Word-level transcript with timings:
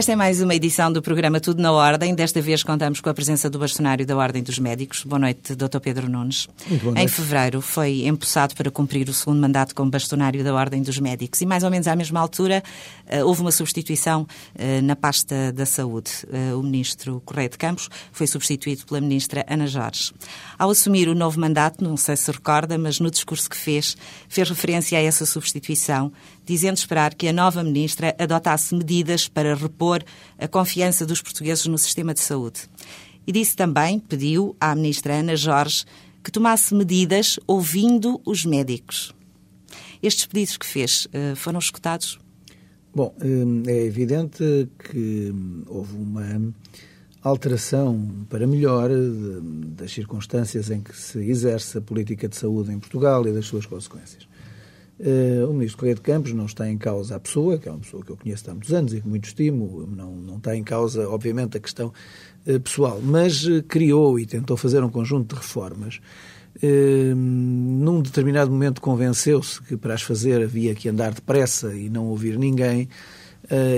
Esta 0.00 0.12
é 0.12 0.16
mais 0.16 0.40
uma 0.40 0.54
edição 0.54 0.90
do 0.90 1.02
programa 1.02 1.38
Tudo 1.40 1.60
na 1.60 1.70
Ordem. 1.70 2.14
Desta 2.14 2.40
vez 2.40 2.62
contamos 2.62 3.02
com 3.02 3.10
a 3.10 3.12
presença 3.12 3.50
do 3.50 3.58
bastonário 3.58 4.06
da 4.06 4.16
Ordem 4.16 4.42
dos 4.42 4.58
Médicos. 4.58 5.04
Boa 5.04 5.18
noite, 5.18 5.54
Dr. 5.54 5.78
Pedro 5.78 6.08
Nunes. 6.08 6.48
Muito 6.66 6.80
boa 6.80 6.94
noite. 6.94 7.04
Em 7.04 7.06
fevereiro 7.06 7.60
foi 7.60 8.06
empossado 8.06 8.54
para 8.54 8.70
cumprir 8.70 9.10
o 9.10 9.12
segundo 9.12 9.38
mandato 9.38 9.74
como 9.74 9.90
bastonário 9.90 10.42
da 10.42 10.54
Ordem 10.54 10.80
dos 10.80 10.98
Médicos 10.98 11.42
e 11.42 11.44
mais 11.44 11.64
ou 11.64 11.70
menos 11.70 11.86
à 11.86 11.94
mesma 11.94 12.18
altura 12.18 12.62
eh, 13.06 13.22
houve 13.22 13.42
uma 13.42 13.52
substituição 13.52 14.26
eh, 14.54 14.80
na 14.80 14.96
pasta 14.96 15.52
da 15.52 15.66
Saúde. 15.66 16.10
Eh, 16.32 16.54
o 16.54 16.62
ministro 16.62 17.20
Correia 17.22 17.50
de 17.50 17.58
Campos 17.58 17.90
foi 18.10 18.26
substituído 18.26 18.86
pela 18.86 19.02
ministra 19.02 19.44
Ana 19.46 19.66
Jorge. 19.66 20.14
Ao 20.58 20.70
assumir 20.70 21.10
o 21.10 21.14
novo 21.14 21.38
mandato, 21.38 21.84
não 21.84 21.98
sei 21.98 22.16
se 22.16 22.32
recorda, 22.32 22.78
mas 22.78 23.00
no 23.00 23.10
discurso 23.10 23.50
que 23.50 23.56
fez, 23.56 23.98
fez 24.30 24.48
referência 24.48 24.96
a 24.96 25.02
essa 25.02 25.26
substituição, 25.26 26.10
dizendo 26.50 26.78
esperar 26.78 27.14
que 27.14 27.28
a 27.28 27.32
nova 27.32 27.62
ministra 27.62 28.12
adotasse 28.18 28.74
medidas 28.74 29.28
para 29.28 29.54
repor 29.54 30.02
a 30.36 30.48
confiança 30.48 31.06
dos 31.06 31.22
portugueses 31.22 31.64
no 31.66 31.78
sistema 31.78 32.12
de 32.12 32.18
saúde. 32.18 32.62
E 33.24 33.30
disse 33.30 33.54
também, 33.54 34.00
pediu 34.00 34.56
à 34.60 34.74
ministra 34.74 35.14
Ana 35.14 35.36
Jorge 35.36 35.84
que 36.24 36.32
tomasse 36.32 36.74
medidas 36.74 37.38
ouvindo 37.46 38.20
os 38.26 38.44
médicos. 38.44 39.14
Estes 40.02 40.26
pedidos 40.26 40.56
que 40.56 40.66
fez 40.66 41.06
eh, 41.12 41.36
foram 41.36 41.60
escutados? 41.60 42.18
Bom, 42.92 43.14
eh, 43.20 43.70
é 43.70 43.84
evidente 43.84 44.68
que 44.90 45.32
houve 45.68 45.94
uma 45.94 46.52
alteração 47.22 48.26
para 48.28 48.44
melhor 48.44 48.90
das 49.76 49.92
circunstâncias 49.92 50.68
em 50.68 50.80
que 50.80 50.96
se 50.96 51.18
exerce 51.20 51.78
a 51.78 51.80
política 51.80 52.28
de 52.28 52.34
saúde 52.34 52.72
em 52.72 52.80
Portugal 52.80 53.24
e 53.28 53.32
das 53.32 53.46
suas 53.46 53.66
consequências. 53.66 54.29
Uh, 55.00 55.48
o 55.48 55.54
ministro 55.54 55.78
Correia 55.78 55.94
de 55.94 56.02
Campos 56.02 56.34
não 56.34 56.44
está 56.44 56.68
em 56.68 56.76
causa 56.76 57.16
a 57.16 57.18
pessoa, 57.18 57.56
que 57.56 57.66
é 57.66 57.72
uma 57.72 57.80
pessoa 57.80 58.04
que 58.04 58.10
eu 58.10 58.18
conheço 58.18 58.50
há 58.50 58.52
muitos 58.52 58.70
anos 58.70 58.92
e 58.92 59.00
que 59.00 59.08
muito 59.08 59.24
estimo, 59.24 59.88
não, 59.90 60.14
não 60.14 60.36
está 60.36 60.54
em 60.54 60.62
causa, 60.62 61.08
obviamente, 61.08 61.56
a 61.56 61.60
questão 61.60 61.90
uh, 62.46 62.60
pessoal, 62.60 63.00
mas 63.02 63.46
uh, 63.46 63.62
criou 63.62 64.18
e 64.18 64.26
tentou 64.26 64.58
fazer 64.58 64.84
um 64.84 64.90
conjunto 64.90 65.34
de 65.34 65.40
reformas. 65.40 66.00
num 67.16 68.02
determinado 68.02 68.50
momento 68.50 68.82
convenceu-se 68.82 69.62
que 69.62 69.74
para 69.74 69.94
as 69.94 70.02
fazer 70.02 70.42
havia 70.42 70.74
que 70.74 70.90
andar 70.90 71.14
depressa 71.14 71.74
e 71.74 71.88
não 71.88 72.08
ouvir 72.08 72.38
ninguém, 72.38 72.86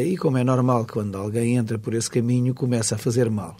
e 0.04 0.16
como 0.16 0.38
é 0.38 0.44
normal, 0.44 0.86
quando 0.90 1.16
alguém 1.16 1.56
entra 1.56 1.78
por 1.78 1.94
esse 1.94 2.10
caminho, 2.10 2.52
começa 2.52 2.96
a 2.96 2.98
fazer 2.98 3.30
mal. 3.30 3.56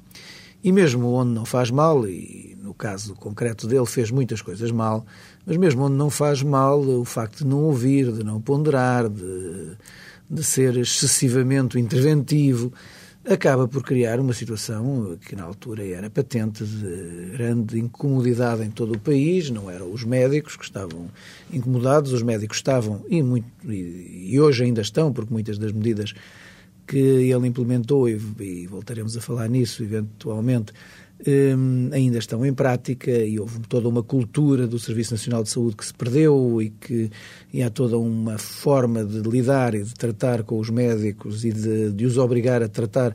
E 0.65 0.71
mesmo 0.71 1.13
onde 1.13 1.33
não 1.33 1.45
faz 1.45 1.71
mal, 1.71 2.07
e 2.07 2.57
no 2.61 2.73
caso 2.73 3.15
concreto 3.15 3.67
dele 3.67 3.87
fez 3.87 4.11
muitas 4.11 4.41
coisas 4.41 4.71
mal, 4.71 5.05
mas 5.47 5.57
mesmo 5.57 5.85
onde 5.85 5.97
não 5.97 6.11
faz 6.11 6.43
mal, 6.43 6.81
o 6.81 7.05
facto 7.05 7.39
de 7.39 7.47
não 7.47 7.65
ouvir, 7.65 8.13
de 8.13 8.25
não 8.25 8.41
ponderar, 8.41 9.09
de, 9.09 9.73
de 10.31 10.45
ser 10.45 10.77
excessivamente 10.77 11.79
interventivo, 11.79 12.73
acaba 13.25 13.69
por 13.69 13.83
criar 13.83 14.19
uma 14.19 14.33
situação 14.33 15.17
que 15.27 15.37
na 15.37 15.45
altura 15.45 15.87
era 15.87 16.11
patente 16.11 16.65
de 16.65 17.31
grande 17.33 17.79
incomodidade 17.79 18.65
em 18.65 18.71
todo 18.71 18.95
o 18.95 18.99
país, 18.99 19.49
não 19.51 19.71
eram 19.71 19.93
os 19.93 20.05
médicos 20.05 20.57
que 20.57 20.65
estavam 20.65 21.09
incomodados, 21.53 22.13
os 22.13 22.23
médicos 22.23 22.57
estavam 22.57 23.05
e, 23.09 23.23
muito, 23.23 23.47
e 23.65 24.39
hoje 24.41 24.65
ainda 24.65 24.81
estão, 24.81 25.13
porque 25.13 25.33
muitas 25.33 25.57
das 25.57 25.73
medidas 25.73 26.15
que 26.87 26.99
ele 26.99 27.47
implementou, 27.47 28.09
e, 28.09 28.21
e 28.41 28.67
voltaremos 28.67 29.17
a 29.17 29.21
falar 29.21 29.49
nisso 29.49 29.83
eventualmente, 29.85 30.73
um, 31.27 31.91
ainda 31.93 32.19
estão 32.19 32.45
em 32.45 32.53
prática 32.53 33.11
e 33.11 33.39
houve 33.39 33.61
toda 33.69 33.89
uma 33.89 34.03
cultura 34.03 34.67
do 34.67 34.79
Serviço 34.79 35.13
Nacional 35.13 35.43
de 35.43 35.51
Saúde 35.51 35.77
que 35.77 35.87
se 35.87 35.95
perdeu 35.95 36.61
e 36.61 36.71
que 36.71 37.11
e 37.53 37.63
há 37.63 37.71
toda 37.71 37.99
uma 37.99 38.39
forma 38.39 39.05
de 39.05 39.21
lidar 39.21 39.75
e 39.75 39.83
de 39.83 39.95
tratar 39.95 40.43
com 40.43 40.59
os 40.59 40.71
médicos 40.71 41.45
e 41.45 41.53
de, 41.53 41.93
de 41.93 42.07
os 42.07 42.19
obrigar 42.19 42.63
a 42.63 42.69
tratar, 42.69 43.15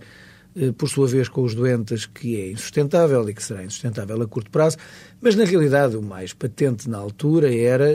uh, 0.56 0.74
por 0.74 0.88
sua 0.90 1.08
vez, 1.08 1.28
com 1.28 1.44
os 1.44 1.54
doentes 1.54 2.06
que 2.06 2.40
é 2.40 2.52
insustentável 2.52 3.28
e 3.30 3.34
que 3.34 3.44
será 3.44 3.64
insustentável 3.64 4.22
a 4.22 4.28
curto 4.28 4.50
prazo, 4.50 4.78
mas 5.20 5.36
na 5.36 5.44
realidade 5.44 5.98
o 5.98 6.02
mais 6.02 6.34
patente 6.34 6.90
na 6.90 6.98
altura 6.98 7.54
era 7.54 7.88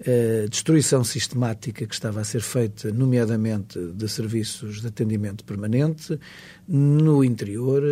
a 0.00 0.48
destruição 0.48 1.04
sistemática 1.04 1.86
que 1.86 1.94
estava 1.94 2.20
a 2.20 2.24
ser 2.24 2.40
feita, 2.40 2.90
nomeadamente 2.90 3.78
de 3.78 4.08
serviços 4.08 4.80
de 4.80 4.86
atendimento 4.86 5.44
permanente, 5.44 6.18
no 6.66 7.22
interior, 7.22 7.82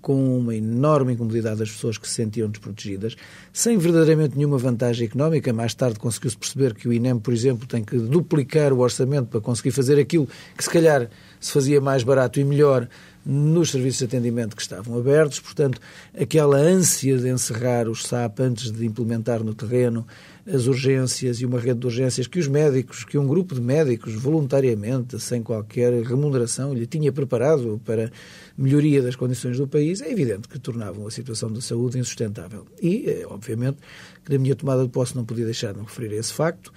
com 0.00 0.38
uma 0.38 0.56
enorme 0.56 1.12
incomodidade 1.12 1.60
das 1.60 1.70
pessoas 1.70 1.98
que 1.98 2.08
se 2.08 2.14
sentiam 2.14 2.50
desprotegidas, 2.50 3.14
sem 3.52 3.78
verdadeiramente 3.78 4.36
nenhuma 4.36 4.58
vantagem 4.58 5.06
económica. 5.06 5.52
Mais 5.52 5.74
tarde 5.74 5.98
conseguiu-se 5.98 6.36
perceber 6.36 6.74
que 6.74 6.88
o 6.88 6.92
INEM, 6.92 7.18
por 7.18 7.32
exemplo, 7.32 7.66
tem 7.66 7.84
que 7.84 7.96
duplicar 7.96 8.72
o 8.72 8.80
orçamento 8.80 9.28
para 9.28 9.40
conseguir 9.40 9.70
fazer 9.70 10.00
aquilo 10.00 10.28
que, 10.56 10.64
se 10.64 10.70
calhar, 10.70 11.08
se 11.38 11.52
fazia 11.52 11.80
mais 11.80 12.02
barato 12.02 12.40
e 12.40 12.44
melhor 12.44 12.88
nos 13.24 13.70
serviços 13.70 13.98
de 13.98 14.04
atendimento 14.04 14.56
que 14.56 14.62
estavam 14.62 14.98
abertos. 14.98 15.40
Portanto, 15.40 15.80
aquela 16.18 16.56
ânsia 16.56 17.16
de 17.18 17.28
encerrar 17.28 17.88
os 17.88 18.04
SAP 18.04 18.40
antes 18.40 18.70
de 18.70 18.84
implementar 18.84 19.42
no 19.42 19.54
terreno 19.54 20.06
as 20.44 20.66
urgências 20.66 21.40
e 21.40 21.46
uma 21.46 21.60
rede 21.60 21.80
de 21.80 21.86
urgências 21.86 22.26
que 22.26 22.38
os 22.38 22.48
médicos, 22.48 23.04
que 23.04 23.16
um 23.16 23.26
grupo 23.26 23.54
de 23.54 23.60
médicos, 23.60 24.14
voluntariamente, 24.14 25.18
sem 25.20 25.40
qualquer 25.40 25.92
remuneração, 26.02 26.74
lhe 26.74 26.86
tinha 26.86 27.12
preparado 27.12 27.80
para 27.84 28.10
melhoria 28.58 29.00
das 29.00 29.14
condições 29.14 29.56
do 29.56 29.68
país, 29.68 30.00
é 30.00 30.10
evidente 30.10 30.48
que 30.48 30.58
tornavam 30.58 31.06
a 31.06 31.10
situação 31.10 31.50
da 31.52 31.60
saúde 31.60 31.98
insustentável. 31.98 32.66
E, 32.80 33.04
eh, 33.06 33.26
obviamente, 33.26 33.78
que 34.24 34.32
na 34.32 34.38
minha 34.38 34.56
tomada 34.56 34.82
de 34.82 34.88
posse 34.88 35.14
não 35.14 35.24
podia 35.24 35.44
deixar 35.44 35.72
de 35.72 35.78
me 35.78 35.84
referir 35.84 36.12
a 36.14 36.16
esse 36.16 36.32
facto. 36.32 36.72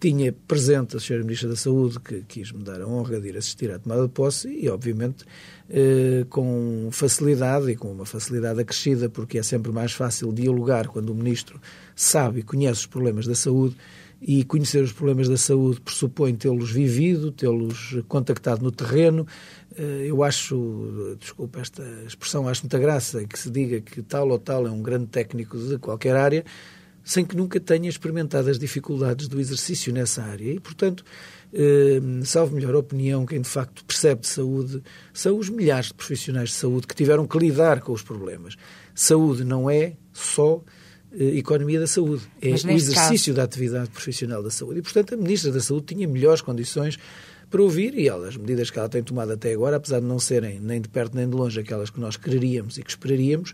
Tinha 0.00 0.32
presente 0.32 0.96
a 0.96 0.98
Sra. 0.98 1.18
Ministra 1.18 1.50
da 1.50 1.56
Saúde, 1.56 2.00
que 2.00 2.22
quis 2.22 2.52
me 2.52 2.64
dar 2.64 2.80
a 2.80 2.86
honra 2.86 3.20
de 3.20 3.28
ir 3.28 3.36
assistir 3.36 3.70
à 3.70 3.78
tomada 3.78 4.04
de 4.04 4.08
posse 4.08 4.48
e, 4.48 4.66
obviamente, 4.70 5.26
eh, 5.68 6.24
com 6.30 6.88
facilidade 6.90 7.70
e 7.70 7.76
com 7.76 7.92
uma 7.92 8.06
facilidade 8.06 8.58
acrescida, 8.58 9.10
porque 9.10 9.36
é 9.36 9.42
sempre 9.42 9.70
mais 9.70 9.92
fácil 9.92 10.32
dialogar 10.32 10.88
quando 10.88 11.10
o 11.10 11.14
Ministro 11.14 11.60
sabe 11.94 12.40
e 12.40 12.42
conhece 12.42 12.80
os 12.80 12.86
problemas 12.86 13.26
da 13.26 13.34
saúde 13.34 13.76
e 14.22 14.42
conhecer 14.44 14.82
os 14.82 14.92
problemas 14.92 15.28
da 15.28 15.36
saúde 15.36 15.82
pressupõe 15.82 16.34
tê-los 16.34 16.70
vivido, 16.70 17.30
tê-los 17.30 17.98
contactado 18.08 18.62
no 18.62 18.72
terreno. 18.72 19.26
Eh, 19.76 20.06
eu 20.06 20.22
acho, 20.22 21.16
desculpa 21.18 21.60
esta 21.60 21.82
expressão, 22.06 22.48
acho 22.48 22.62
muita 22.62 22.78
graça 22.78 23.22
que 23.26 23.38
se 23.38 23.50
diga 23.50 23.82
que 23.82 24.00
tal 24.00 24.30
ou 24.30 24.38
tal 24.38 24.66
é 24.66 24.70
um 24.70 24.82
grande 24.82 25.08
técnico 25.08 25.58
de 25.58 25.76
qualquer 25.78 26.16
área, 26.16 26.42
sem 27.10 27.24
que 27.24 27.36
nunca 27.36 27.58
tenha 27.58 27.88
experimentado 27.88 28.48
as 28.48 28.56
dificuldades 28.56 29.26
do 29.26 29.40
exercício 29.40 29.92
nessa 29.92 30.22
área. 30.22 30.52
E, 30.52 30.60
portanto, 30.60 31.04
eh, 31.52 32.00
salvo 32.22 32.54
melhor 32.54 32.76
opinião, 32.76 33.26
quem 33.26 33.40
de 33.40 33.48
facto 33.48 33.84
percebe 33.84 34.20
de 34.20 34.28
saúde 34.28 34.80
são 35.12 35.36
os 35.36 35.48
milhares 35.48 35.88
de 35.88 35.94
profissionais 35.94 36.50
de 36.50 36.54
saúde 36.54 36.86
que 36.86 36.94
tiveram 36.94 37.26
que 37.26 37.36
lidar 37.36 37.80
com 37.80 37.90
os 37.90 38.00
problemas. 38.00 38.54
Saúde 38.94 39.42
não 39.42 39.68
é 39.68 39.94
só 40.12 40.62
eh, 41.12 41.36
economia 41.38 41.80
da 41.80 41.88
saúde, 41.88 42.22
é 42.40 42.50
o 42.50 42.54
exercício 42.54 43.32
caso... 43.32 43.34
da 43.34 43.42
atividade 43.42 43.90
profissional 43.90 44.40
da 44.40 44.50
saúde. 44.50 44.78
E, 44.78 44.82
portanto, 44.82 45.12
a 45.14 45.16
Ministra 45.16 45.50
da 45.50 45.60
Saúde 45.60 45.86
tinha 45.86 46.06
melhores 46.06 46.40
condições 46.40 46.96
para 47.50 47.60
ouvir 47.60 47.92
e 47.98 48.06
ela, 48.06 48.28
as 48.28 48.36
medidas 48.36 48.70
que 48.70 48.78
ela 48.78 48.88
tem 48.88 49.02
tomado 49.02 49.32
até 49.32 49.52
agora, 49.52 49.78
apesar 49.78 49.98
de 49.98 50.06
não 50.06 50.20
serem 50.20 50.60
nem 50.60 50.80
de 50.80 50.88
perto 50.88 51.16
nem 51.16 51.28
de 51.28 51.34
longe 51.34 51.58
aquelas 51.58 51.90
que 51.90 51.98
nós 51.98 52.16
quereríamos 52.16 52.78
e 52.78 52.84
que 52.84 52.90
esperaríamos, 52.90 53.52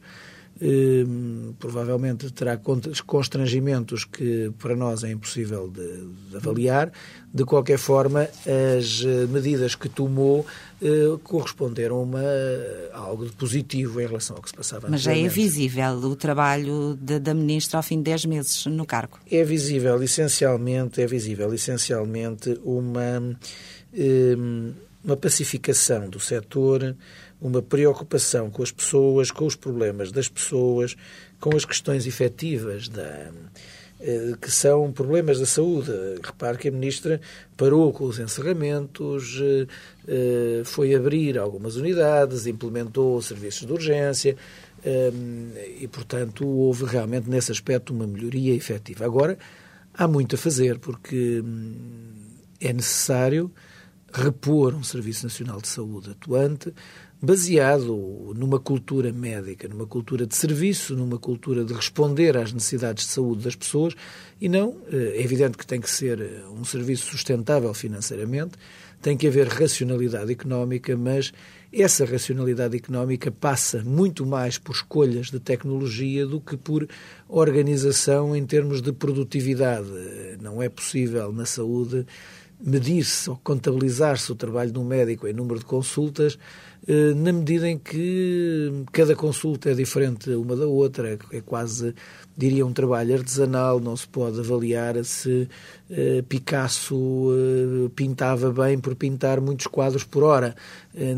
provavelmente 1.58 2.31
terá 2.32 2.58
constrangimentos 3.06 4.05
que 4.05 4.50
para 4.58 4.75
nós 4.75 5.05
é 5.05 5.11
impossível 5.11 5.69
de, 5.69 6.08
de, 6.31 6.37
avaliar. 6.37 6.91
De 7.32 7.44
qualquer 7.44 7.76
forma, 7.76 8.23
as 8.23 9.05
eh, 9.05 9.26
medidas 9.29 9.75
que 9.75 9.91
tomou 9.91 10.47
eh, 10.81 11.19
corresponderam 11.23 11.97
a, 11.97 12.03
uma, 12.03 12.23
a 12.94 12.99
algo 12.99 13.26
de 13.26 13.32
positivo 13.32 14.00
em 14.00 14.06
relação 14.06 14.37
ao 14.37 14.43
que 14.43 14.49
se 14.49 14.55
passava 14.55 14.88
Mas 14.88 15.03
já 15.03 15.14
é 15.14 15.29
visível 15.29 15.93
o 15.93 16.17
trabalho 16.17 16.97
de, 16.99 17.19
da 17.19 17.35
Ministra 17.35 17.79
ao 17.79 17.82
fim 17.82 17.99
de 17.99 18.05
10 18.05 18.25
meses 18.25 18.67
no 18.67 18.87
cargo? 18.87 19.19
É 19.31 19.44
visível, 19.44 20.02
essencialmente, 20.02 21.02
é 21.02 21.06
visível, 21.06 21.52
essencialmente, 21.52 22.59
uma, 22.64 23.37
hum, 23.93 24.73
uma 25.05 25.17
pacificação 25.17 26.09
do 26.09 26.19
setor 26.19 26.97
uma 27.41 27.62
preocupação 27.62 28.50
com 28.50 28.62
as 28.62 28.71
pessoas, 28.71 29.31
com 29.31 29.47
os 29.47 29.55
problemas 29.55 30.11
das 30.11 30.29
pessoas, 30.29 30.97
com 31.38 31.55
as 31.55 31.65
questões 31.65 32.06
efetivas 32.06 32.88
da, 32.88 33.31
eh, 33.99 34.35
que 34.41 34.50
são 34.50 34.93
problemas 34.93 35.38
da 35.38 35.47
saúde. 35.47 35.91
Repare 36.23 36.59
que 36.59 36.69
a 36.69 36.71
Ministra 36.71 37.21
parou 37.56 37.93
com 37.93 38.05
os 38.05 38.19
encerramentos, 38.19 39.41
eh, 39.41 39.67
eh, 40.06 40.62
foi 40.65 40.94
abrir 40.94 41.38
algumas 41.38 41.77
unidades, 41.77 42.47
implementou 42.47 43.21
serviços 43.23 43.67
de 43.67 43.73
urgência 43.73 44.37
e, 45.81 45.88
portanto, 45.88 46.47
houve 46.47 46.85
realmente 46.85 47.29
nesse 47.29 47.50
aspecto 47.50 47.93
uma 47.93 48.06
melhoria 48.06 48.55
efetiva. 48.55 49.05
Agora, 49.05 49.37
há 49.93 50.06
muito 50.06 50.37
a 50.37 50.38
fazer, 50.38 50.79
porque 50.79 51.41
hum, 51.44 51.75
é 52.61 52.73
necessário 52.73 53.50
repor 54.12 54.75
um 54.75 54.85
Serviço 54.85 55.25
Nacional 55.25 55.61
de 55.61 55.67
Saúde 55.67 56.11
atuante, 56.11 56.73
baseado 57.21 58.35
numa 58.37 58.61
cultura 58.61 59.13
médica, 59.13 59.67
numa 59.69 59.87
cultura 59.87 60.27
de 60.27 60.37
serviço, 60.37 60.95
numa 60.95 61.19
cultura 61.19 61.65
de 61.65 61.73
responder 61.73 62.37
às 62.37 62.53
necessidades 62.53 63.07
de 63.07 63.13
saúde 63.13 63.45
das 63.45 63.57
pessoas 63.57 63.95
e 64.41 64.49
não, 64.49 64.77
eh, 64.93 65.15
é 65.17 65.23
evidente 65.23 65.57
que 65.57 65.67
tem 65.67 65.81
que 65.81 65.91
ser 65.91 66.21
eh, 66.21 66.43
um 66.51 66.65
serviço 66.65 67.07
sustentável 67.07 67.73
financeiramente, 67.73 68.53
tem 69.01 69.17
que 69.17 69.27
haver 69.27 69.49
racionalidade 69.49 70.31
económica, 70.31 70.97
mas 70.97 71.33
essa 71.73 72.05
racionalidade 72.05 72.77
económica 72.77 73.31
passa 73.31 73.83
muito 73.83 74.27
mais 74.27 74.59
por 74.59 74.75
escolhas 74.75 75.31
de 75.31 75.41
tecnologia 75.41 76.27
do 76.27 76.41
que 76.41 76.57
por 76.57 76.87
organização 77.29 78.37
em 78.37 78.45
termos 78.45 78.83
de 78.83 78.93
produtividade. 78.93 79.89
Não 80.41 80.62
é 80.62 80.69
possível 80.69 81.33
na 81.33 81.47
saúde 81.47 82.07
medir-se 82.59 83.29
ou 83.29 83.37
contabilizar-se 83.37 84.33
o 84.33 84.35
trabalho 84.35 84.73
de 84.73 84.79
um 84.79 84.85
médico 84.85 85.27
em 85.27 85.33
número 85.33 85.59
de 85.59 85.65
consultas, 85.67 86.39
eh, 86.75 86.75
na 87.17 87.33
medida 87.33 87.69
em 87.69 87.79
que 87.79 88.85
cada 88.93 89.17
consulta 89.17 89.71
é 89.71 89.75
diferente 89.75 90.31
uma 90.31 90.55
da 90.55 90.67
outra, 90.67 91.19
é 91.33 91.41
quase 91.41 91.94
diria, 92.37 92.67
um 92.67 92.73
trabalho 92.73 93.15
artesanal, 93.15 93.81
não 93.81 93.97
se 93.97 94.06
pode 94.06 94.38
avaliar 94.38 95.03
se 95.05 95.49
uh, 95.91 96.23
Picasso 96.25 96.94
uh, 96.94 97.91
pintava 97.97 98.53
bem 98.53 98.79
por 98.79 98.94
pintar 98.94 99.41
muitos 99.41 99.67
quadros 99.67 100.05
por 100.05 100.23
hora. 100.23 100.55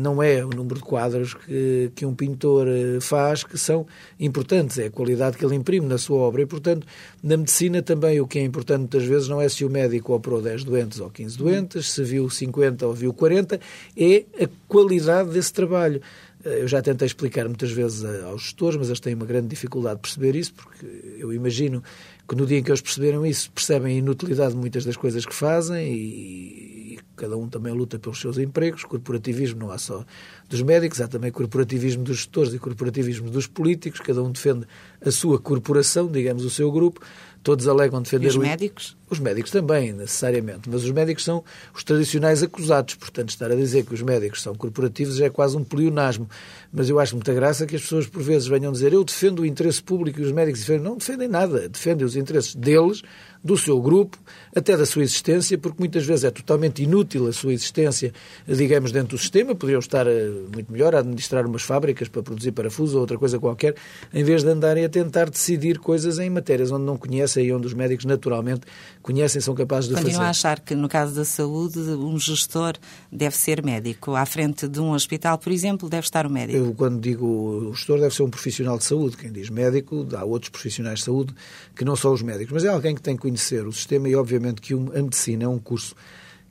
Não 0.01 0.21
é 0.21 0.43
o 0.43 0.49
número 0.49 0.75
de 0.75 0.81
quadros 0.81 1.33
que, 1.33 1.89
que 1.95 2.05
um 2.05 2.13
pintor 2.13 2.67
faz 2.99 3.45
que 3.45 3.57
são 3.57 3.87
importantes, 4.19 4.77
é 4.77 4.87
a 4.87 4.91
qualidade 4.91 5.37
que 5.37 5.45
ele 5.45 5.55
imprime 5.55 5.87
na 5.87 5.97
sua 5.97 6.17
obra. 6.17 6.41
E, 6.41 6.45
portanto, 6.45 6.85
na 7.23 7.37
medicina 7.37 7.81
também 7.81 8.19
o 8.19 8.27
que 8.27 8.39
é 8.39 8.43
importante 8.43 8.79
muitas 8.79 9.05
vezes 9.05 9.29
não 9.29 9.39
é 9.39 9.47
se 9.47 9.63
o 9.63 9.69
médico 9.69 10.13
operou 10.13 10.41
10 10.41 10.65
doentes 10.65 10.99
ou 10.99 11.09
15 11.09 11.37
doentes, 11.37 11.91
se 11.93 12.03
viu 12.03 12.29
50 12.29 12.85
ou 12.85 12.93
viu 12.93 13.13
40, 13.13 13.57
é 13.95 14.25
a 14.43 14.49
qualidade 14.67 15.29
desse 15.29 15.53
trabalho. 15.59 16.01
Eu 16.43 16.67
já 16.67 16.81
tentei 16.81 17.05
explicar 17.05 17.45
muitas 17.45 17.71
vezes 17.71 18.03
aos 18.23 18.43
gestores, 18.43 18.77
mas 18.77 18.87
eles 18.87 18.99
têm 18.99 19.13
uma 19.13 19.25
grande 19.25 19.47
dificuldade 19.47 19.95
de 19.95 20.01
perceber 20.01 20.35
isso, 20.35 20.53
porque 20.53 20.85
eu 21.17 21.33
imagino 21.33 21.83
que 22.27 22.35
no 22.35 22.45
dia 22.45 22.59
em 22.59 22.63
que 22.63 22.69
eles 22.69 22.79
perceberam 22.79 23.25
isso, 23.25 23.51
percebem 23.51 23.95
a 23.95 23.99
inutilidade 23.99 24.53
de 24.53 24.57
muitas 24.57 24.85
das 24.85 24.95
coisas 24.95 25.25
que 25.25 25.33
fazem 25.33 25.91
e, 25.91 26.93
e 26.93 26.99
cada 27.15 27.35
um 27.35 27.49
também 27.49 27.73
luta 27.73 27.99
pelos 27.99 28.21
seus 28.21 28.37
empregos. 28.37 28.85
Corporativismo 28.85 29.59
não 29.59 29.71
há 29.71 29.77
só 29.77 30.05
dos 30.47 30.61
médicos, 30.61 31.01
há 31.01 31.07
também 31.07 31.31
corporativismo 31.31 32.03
dos 32.03 32.17
gestores 32.17 32.53
e 32.53 32.59
corporativismo 32.59 33.29
dos 33.29 33.47
políticos. 33.47 33.99
Cada 33.99 34.23
um 34.23 34.31
defende 34.31 34.65
a 35.01 35.11
sua 35.11 35.39
corporação, 35.39 36.07
digamos, 36.09 36.45
o 36.45 36.49
seu 36.49 36.71
grupo. 36.71 37.01
Todos 37.43 37.67
alegam 37.67 38.01
defender... 38.01 38.27
E 38.27 38.29
os 38.29 38.37
médicos? 38.37 38.97
Os 39.09 39.19
médicos 39.19 39.51
também, 39.51 39.91
necessariamente. 39.91 40.69
Mas 40.69 40.83
os 40.83 40.91
médicos 40.91 41.23
são 41.23 41.43
os 41.73 41.83
tradicionais 41.83 42.43
acusados. 42.43 42.95
Portanto, 42.95 43.29
estar 43.29 43.51
a 43.51 43.55
dizer 43.55 43.85
que 43.85 43.93
os 43.93 44.01
médicos 44.01 44.41
são 44.41 44.53
corporativos 44.53 45.19
é 45.19 45.29
quase 45.29 45.57
um 45.57 45.63
pleonasmo. 45.63 46.29
Mas 46.71 46.89
eu 46.89 46.99
acho 46.99 47.15
muita 47.15 47.33
graça 47.33 47.65
que 47.65 47.75
as 47.75 47.81
pessoas, 47.81 48.05
por 48.05 48.21
vezes, 48.21 48.47
venham 48.47 48.71
dizer 48.71 48.93
eu 48.93 49.03
defendo 49.03 49.39
o 49.39 49.45
interesse 49.45 49.81
público 49.81 50.19
e 50.19 50.23
os 50.23 50.31
médicos 50.31 50.61
defendem. 50.61 50.83
Não 50.83 50.97
defendem 50.97 51.27
nada. 51.27 51.67
Defendem 51.67 52.05
os 52.05 52.15
interesses 52.15 52.53
deles, 52.53 53.01
do 53.43 53.57
seu 53.57 53.81
grupo, 53.81 54.17
até 54.53 54.75
da 54.75 54.85
sua 54.85 55.01
existência, 55.01 55.57
porque 55.57 55.77
muitas 55.79 56.05
vezes 56.05 56.25
é 56.25 56.31
totalmente 56.31 56.83
inútil 56.83 57.27
a 57.27 57.31
sua 57.33 57.53
existência, 57.53 58.13
digamos, 58.45 58.91
dentro 58.91 59.15
do 59.15 59.17
sistema. 59.17 59.55
Poderiam 59.55 59.79
estar 59.79 60.05
eh, 60.07 60.29
muito 60.53 60.71
melhor 60.71 60.93
a 60.93 60.99
administrar 60.99 61.45
umas 61.45 61.61
fábricas 61.61 62.09
para 62.09 62.21
produzir 62.21 62.51
parafusos 62.51 62.95
ou 62.95 63.01
outra 63.01 63.17
coisa 63.17 63.39
qualquer, 63.39 63.75
em 64.13 64.23
vez 64.23 64.43
de 64.43 64.49
andarem 64.49 64.83
a 64.83 64.89
tentar 64.89 65.29
decidir 65.29 65.79
coisas 65.79 66.19
em 66.19 66.29
matérias 66.29 66.71
onde 66.71 66.83
não 66.83 66.97
conhecem 66.97 67.45
e 67.45 67.53
onde 67.53 67.65
os 67.65 67.73
médicos 67.73 68.05
naturalmente 68.05 68.61
conhecem, 69.01 69.41
são 69.41 69.55
capazes 69.55 69.89
de 69.89 69.95
Continuo 69.95 70.13
fazer. 70.13 70.25
a 70.25 70.29
achar 70.29 70.59
que, 70.59 70.75
no 70.75 70.87
caso 70.87 71.15
da 71.15 71.25
saúde, 71.25 71.79
um 71.79 72.17
gestor 72.19 72.73
deve 73.11 73.35
ser 73.35 73.63
médico. 73.63 74.15
À 74.15 74.25
frente 74.25 74.67
de 74.67 74.79
um 74.79 74.91
hospital, 74.91 75.37
por 75.37 75.51
exemplo, 75.51 75.89
deve 75.89 76.05
estar 76.05 76.25
o 76.25 76.29
médico. 76.29 76.57
Eu, 76.57 76.73
quando 76.73 76.99
digo 76.99 77.25
o 77.25 77.73
gestor, 77.73 77.99
deve 77.99 78.13
ser 78.13 78.23
um 78.23 78.29
profissional 78.29 78.77
de 78.77 78.83
saúde. 78.83 79.17
Quem 79.17 79.31
diz 79.31 79.49
médico, 79.49 80.07
há 80.15 80.23
outros 80.23 80.49
profissionais 80.49 80.99
de 80.99 81.05
saúde 81.05 81.33
que 81.75 81.85
não 81.85 81.95
são 81.95 82.13
os 82.13 82.21
médicos. 82.21 82.53
Mas 82.53 82.65
é 82.65 82.69
alguém 82.69 82.95
que 82.95 83.01
tem 83.01 83.15
que 83.15 83.21
conhecer 83.21 83.65
o 83.65 83.71
sistema 83.71 84.07
e, 84.09 84.15
obviamente, 84.15 84.61
que 84.61 84.73
a 84.73 85.01
medicina 85.01 85.45
é 85.45 85.47
um 85.47 85.59
curso 85.59 85.95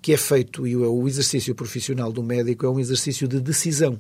que 0.01 0.13
é 0.13 0.17
feito, 0.17 0.67
e 0.67 0.77
o 0.77 1.09
exercício 1.09 1.55
profissional 1.55 2.13
do 2.13 2.23
médico 2.23 2.65
é 2.65 2.71
um 2.71 2.79
exercício 2.79 3.27
de 3.27 3.41
decisão. 3.41 3.99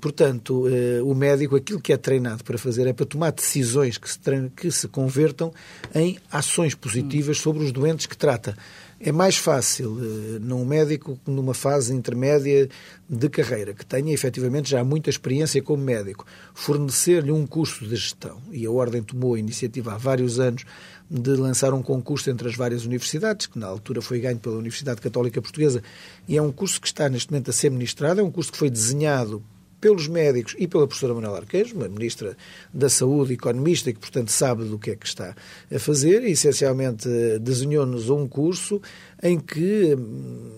Portanto, 0.00 0.68
eh, 0.68 1.00
o 1.02 1.14
médico, 1.14 1.56
aquilo 1.56 1.80
que 1.80 1.92
é 1.92 1.96
treinado 1.96 2.44
para 2.44 2.58
fazer 2.58 2.86
é 2.86 2.92
para 2.92 3.06
tomar 3.06 3.32
decisões 3.32 3.96
que 3.96 4.10
se, 4.10 4.18
que 4.54 4.70
se 4.70 4.88
convertam 4.88 5.52
em 5.94 6.18
ações 6.30 6.74
positivas 6.74 7.38
sobre 7.38 7.64
os 7.64 7.72
doentes 7.72 8.06
que 8.06 8.16
trata. 8.16 8.56
É 9.00 9.12
mais 9.12 9.36
fácil 9.36 9.98
eh, 10.00 10.38
num 10.38 10.64
médico 10.64 11.18
numa 11.26 11.54
fase 11.54 11.94
intermédia 11.94 12.68
de 13.08 13.28
carreira, 13.28 13.74
que 13.74 13.84
tenha 13.84 14.12
efetivamente 14.12 14.70
já 14.70 14.84
muita 14.84 15.10
experiência 15.10 15.62
como 15.62 15.82
médico, 15.82 16.26
fornecer-lhe 16.54 17.32
um 17.32 17.46
curso 17.46 17.86
de 17.86 17.96
gestão. 17.96 18.40
E 18.50 18.66
a 18.66 18.70
Ordem 18.70 19.02
tomou 19.02 19.34
a 19.34 19.38
iniciativa 19.38 19.94
há 19.94 19.98
vários 19.98 20.38
anos 20.38 20.64
de 21.10 21.30
lançar 21.30 21.72
um 21.72 21.82
concurso 21.82 22.30
entre 22.30 22.48
as 22.48 22.56
várias 22.56 22.84
universidades, 22.84 23.46
que 23.46 23.58
na 23.58 23.66
altura 23.66 24.02
foi 24.02 24.18
ganho 24.18 24.38
pela 24.38 24.56
Universidade 24.56 25.00
Católica 25.00 25.40
Portuguesa, 25.40 25.82
e 26.26 26.36
é 26.36 26.42
um 26.42 26.50
curso 26.50 26.80
que 26.80 26.86
está 26.86 27.08
neste 27.08 27.30
momento 27.30 27.50
a 27.50 27.52
ser 27.52 27.70
ministrado, 27.70 28.20
é 28.20 28.24
um 28.24 28.30
curso 28.30 28.50
que 28.50 28.58
foi 28.58 28.70
desenhado 28.70 29.42
pelos 29.86 30.08
médicos 30.08 30.56
e 30.58 30.66
pela 30.66 30.84
professora 30.84 31.14
Manuela 31.14 31.38
Arquejo, 31.38 31.76
uma 31.76 31.88
ministra 31.88 32.36
da 32.74 32.88
Saúde, 32.88 33.34
economista, 33.34 33.88
e 33.88 33.92
que, 33.92 34.00
portanto, 34.00 34.32
sabe 34.32 34.64
do 34.64 34.80
que 34.80 34.90
é 34.90 34.96
que 34.96 35.06
está 35.06 35.32
a 35.72 35.78
fazer, 35.78 36.24
e 36.24 36.32
essencialmente 36.32 37.08
desenhou-nos 37.40 38.10
um 38.10 38.26
curso 38.26 38.82
em 39.22 39.38
que 39.38 39.94
hum, 39.94 40.50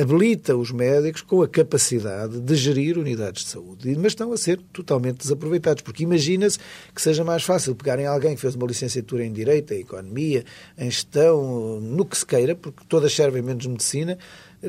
habilita 0.00 0.56
os 0.56 0.70
médicos 0.70 1.22
com 1.22 1.42
a 1.42 1.48
capacidade 1.48 2.38
de 2.38 2.54
gerir 2.54 2.96
unidades 2.98 3.42
de 3.42 3.50
saúde, 3.50 3.96
mas 3.96 4.12
estão 4.12 4.32
a 4.32 4.36
ser 4.36 4.60
totalmente 4.72 5.22
desaproveitados, 5.22 5.82
porque 5.82 6.04
imagina-se 6.04 6.60
que 6.94 7.02
seja 7.02 7.24
mais 7.24 7.42
fácil 7.42 7.74
pegarem 7.74 8.06
alguém 8.06 8.36
que 8.36 8.40
fez 8.40 8.54
uma 8.54 8.68
licenciatura 8.68 9.24
em 9.24 9.32
Direito, 9.32 9.74
em 9.74 9.80
Economia, 9.80 10.44
em 10.78 10.88
Gestão, 10.88 11.80
no 11.80 12.04
que 12.04 12.16
se 12.16 12.24
queira, 12.24 12.54
porque 12.54 12.84
todas 12.88 13.12
servem 13.12 13.42
menos 13.42 13.66
medicina, 13.66 14.16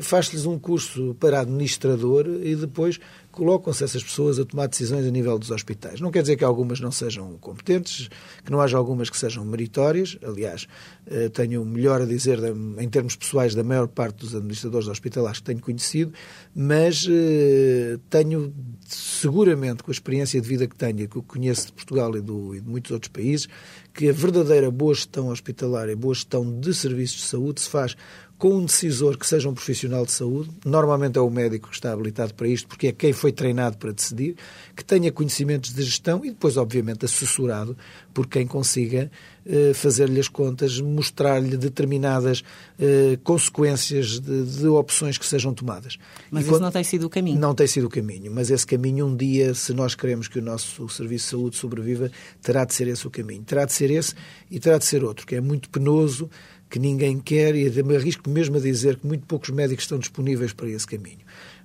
faz-lhes 0.00 0.46
um 0.46 0.58
curso 0.58 1.16
para 1.18 1.40
administrador 1.40 2.26
e 2.42 2.54
depois 2.54 2.98
colocam-se 3.30 3.84
essas 3.84 4.02
pessoas 4.02 4.38
a 4.38 4.44
tomar 4.44 4.66
decisões 4.66 5.06
a 5.06 5.10
nível 5.10 5.38
dos 5.38 5.50
hospitais. 5.50 6.00
Não 6.00 6.10
quer 6.10 6.22
dizer 6.22 6.36
que 6.36 6.44
algumas 6.44 6.80
não 6.80 6.90
sejam 6.90 7.36
competentes, 7.38 8.08
que 8.44 8.50
não 8.50 8.60
haja 8.60 8.76
algumas 8.76 9.08
que 9.08 9.16
sejam 9.16 9.44
meritórias. 9.44 10.18
Aliás, 10.22 10.66
eh, 11.06 11.28
tenho 11.28 11.64
melhor 11.64 12.02
a 12.02 12.04
dizer 12.04 12.38
em 12.78 12.88
termos 12.88 13.16
pessoais 13.16 13.54
da 13.54 13.62
maior 13.62 13.88
parte 13.88 14.16
dos 14.16 14.34
administradores 14.34 14.88
hospitalares 14.88 15.38
que 15.38 15.44
tenho 15.44 15.60
conhecido, 15.60 16.12
mas 16.54 17.06
eh, 17.08 17.98
tenho 18.08 18.52
seguramente, 18.86 19.82
com 19.82 19.90
a 19.90 19.94
experiência 19.94 20.40
de 20.40 20.48
vida 20.48 20.66
que 20.66 20.76
tenho, 20.76 21.08
que 21.08 21.16
eu 21.16 21.22
conheço 21.22 21.66
de 21.66 21.72
Portugal 21.72 22.14
e, 22.16 22.18
e 22.18 22.60
de 22.60 22.68
muitos 22.68 22.90
outros 22.90 23.10
países, 23.10 23.48
que 23.92 24.08
a 24.08 24.12
verdadeira 24.12 24.70
boa 24.70 24.94
gestão 24.94 25.28
hospitalar 25.28 25.88
e 25.88 25.94
boa 25.94 26.14
gestão 26.14 26.58
de 26.60 26.72
serviços 26.74 27.18
de 27.18 27.24
saúde 27.24 27.60
se 27.60 27.68
faz 27.68 27.96
com 28.40 28.56
um 28.56 28.64
decisor 28.64 29.18
que 29.18 29.26
seja 29.26 29.50
um 29.50 29.52
profissional 29.52 30.06
de 30.06 30.12
saúde, 30.12 30.48
normalmente 30.64 31.18
é 31.18 31.20
o 31.20 31.28
médico 31.28 31.68
que 31.68 31.74
está 31.74 31.92
habilitado 31.92 32.32
para 32.32 32.48
isto, 32.48 32.66
porque 32.66 32.86
é 32.86 32.92
quem 32.92 33.12
foi 33.12 33.32
treinado 33.32 33.76
para 33.76 33.92
decidir, 33.92 34.34
que 34.74 34.82
tenha 34.82 35.12
conhecimentos 35.12 35.74
de 35.74 35.82
gestão 35.82 36.24
e 36.24 36.30
depois, 36.30 36.56
obviamente, 36.56 37.04
assessorado 37.04 37.76
por 38.14 38.26
quem 38.26 38.46
consiga 38.46 39.10
eh, 39.44 39.74
fazer-lhe 39.74 40.18
as 40.18 40.26
contas, 40.26 40.80
mostrar-lhe 40.80 41.54
determinadas 41.54 42.42
eh, 42.78 43.18
consequências 43.22 44.18
de, 44.18 44.44
de, 44.44 44.66
opções 44.68 45.18
que 45.18 45.26
sejam 45.26 45.52
tomadas. 45.52 45.98
Mas 46.30 46.46
isso 46.46 46.60
não 46.60 46.70
tem 46.70 46.82
sido 46.82 47.08
o 47.08 47.10
caminho. 47.10 47.38
Não 47.38 47.54
tem 47.54 47.66
sido 47.66 47.88
o 47.88 47.90
caminho, 47.90 48.32
mas 48.32 48.50
esse 48.50 48.66
caminho, 48.66 49.04
um 49.06 49.14
dia, 49.14 49.52
se 49.52 49.74
nós 49.74 49.94
queremos 49.94 50.28
que 50.28 50.38
o 50.38 50.42
nosso 50.42 50.88
Serviço 50.88 51.26
de 51.26 51.30
Saúde 51.30 51.56
sobreviva, 51.56 52.10
terá 52.40 52.64
de 52.64 52.72
ser 52.72 52.88
esse 52.88 53.06
o 53.06 53.10
caminho. 53.10 53.42
Terá 53.42 53.66
de 53.66 53.74
ser 53.74 53.90
esse 53.90 54.14
e 54.50 54.58
terá 54.58 54.78
de 54.78 54.86
ser 54.86 55.04
outro, 55.04 55.26
que 55.26 55.34
é 55.34 55.42
muito 55.42 55.68
penoso, 55.68 56.30
que 56.70 56.78
ninguém 56.78 57.18
quer 57.18 57.56
e 57.56 57.82
me 57.82 57.96
arrisco 57.96 58.30
mesmo 58.30 58.56
a 58.56 58.60
dizer 58.60 58.96
que 58.96 59.06
muito 59.06 59.26
poucos 59.26 59.50
médicos 59.50 59.84
estão 59.84 59.98
disponíveis 59.98 60.52
para 60.52 60.68
esse 60.68 60.86
caminho. 60.86 61.18